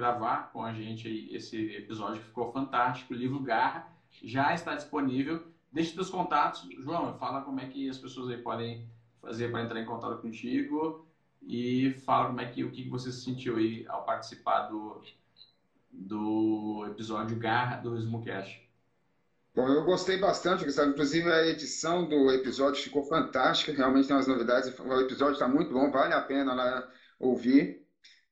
gravar 0.00 0.50
com 0.50 0.64
a 0.64 0.72
gente 0.72 1.28
esse 1.30 1.76
episódio 1.76 2.20
que 2.20 2.28
ficou 2.28 2.50
fantástico. 2.50 3.12
O 3.12 3.16
livro 3.16 3.38
Garra 3.40 3.86
já 4.24 4.54
está 4.54 4.74
disponível. 4.74 5.46
Deixe 5.70 5.94
seus 5.94 6.08
contatos. 6.08 6.66
João, 6.78 7.18
fala 7.18 7.42
como 7.42 7.60
é 7.60 7.66
que 7.66 7.88
as 7.88 7.98
pessoas 7.98 8.30
aí 8.30 8.38
podem 8.38 8.88
fazer 9.20 9.50
para 9.50 9.62
entrar 9.62 9.78
em 9.78 9.84
contato 9.84 10.22
contigo 10.22 11.06
e 11.42 11.92
fala 12.06 12.28
como 12.28 12.40
é 12.40 12.46
que 12.46 12.64
o 12.64 12.70
que 12.70 12.88
você 12.88 13.12
sentiu 13.12 13.56
aí 13.56 13.84
ao 13.88 14.04
participar 14.04 14.68
do, 14.68 15.02
do 15.92 16.86
episódio 16.90 17.36
Garra 17.38 17.76
do 17.76 17.94
Smocast. 17.98 18.66
Bom, 19.54 19.68
eu 19.68 19.84
gostei 19.84 20.16
bastante, 20.16 20.64
Gustavo. 20.64 20.92
Inclusive, 20.92 21.30
a 21.30 21.46
edição 21.46 22.08
do 22.08 22.30
episódio 22.32 22.82
ficou 22.82 23.02
fantástica. 23.02 23.72
Realmente 23.72 24.06
tem 24.06 24.16
umas 24.16 24.26
novidades. 24.26 24.78
O 24.78 25.00
episódio 25.00 25.34
está 25.34 25.46
muito 25.46 25.72
bom, 25.74 25.90
vale 25.90 26.14
a 26.14 26.22
pena 26.22 26.54
lá 26.54 26.88
ouvir. 27.18 27.79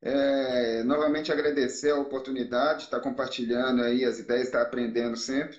É, 0.00 0.82
novamente 0.84 1.32
agradecer 1.32 1.90
a 1.90 1.96
oportunidade 1.96 2.80
de 2.80 2.84
estar 2.84 3.00
compartilhando 3.00 3.82
aí 3.82 4.04
as 4.04 4.18
ideias, 4.18 4.44
estar 4.48 4.62
aprendendo 4.62 5.16
sempre. 5.16 5.58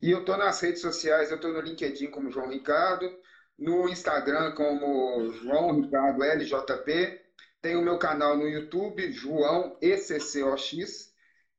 E 0.00 0.10
eu 0.10 0.18
estou 0.18 0.36
nas 0.36 0.60
redes 0.60 0.80
sociais, 0.80 1.30
eu 1.30 1.36
estou 1.36 1.52
no 1.52 1.60
LinkedIn 1.60 2.08
como 2.10 2.30
João 2.30 2.48
Ricardo, 2.48 3.12
no 3.58 3.88
Instagram 3.88 4.50
como 4.52 5.30
João 5.32 5.72
Ricardo 5.72 6.22
LJP, 6.22 7.12
tem 7.60 7.76
o 7.76 7.82
meu 7.82 7.96
canal 7.98 8.36
no 8.36 8.46
YouTube, 8.48 9.10
João 9.10 9.72
ECCOX, 9.80 11.10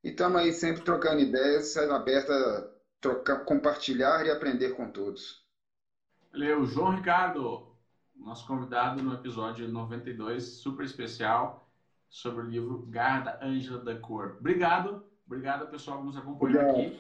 e 0.04 0.10
estamos 0.10 0.40
aí 0.42 0.52
sempre 0.54 0.84
trocando 0.84 1.22
ideias, 1.22 1.68
sendo 1.72 1.94
aberta 1.94 2.34
trocar, 3.02 3.38
compartilhar 3.40 4.26
e 4.26 4.30
aprender 4.30 4.72
com 4.72 4.88
todos. 4.88 5.40
Valeu, 6.32 6.66
João 6.66 6.90
Ricardo. 6.90 7.68
nosso 8.16 8.46
convidado 8.46 9.02
no 9.02 9.14
episódio 9.14 9.68
92, 9.68 10.44
super 10.62 10.84
especial, 10.86 11.69
sobre 12.10 12.44
o 12.44 12.50
livro 12.50 12.86
Garra 12.88 13.22
da 13.22 13.46
Ângela 13.46 13.80
Duckworth. 13.80 14.38
Obrigado, 14.40 15.04
obrigado 15.26 15.68
pessoal 15.68 16.00
que 16.00 16.06
nos 16.06 16.18
acompanhou 16.18 16.72
aqui. 16.72 17.00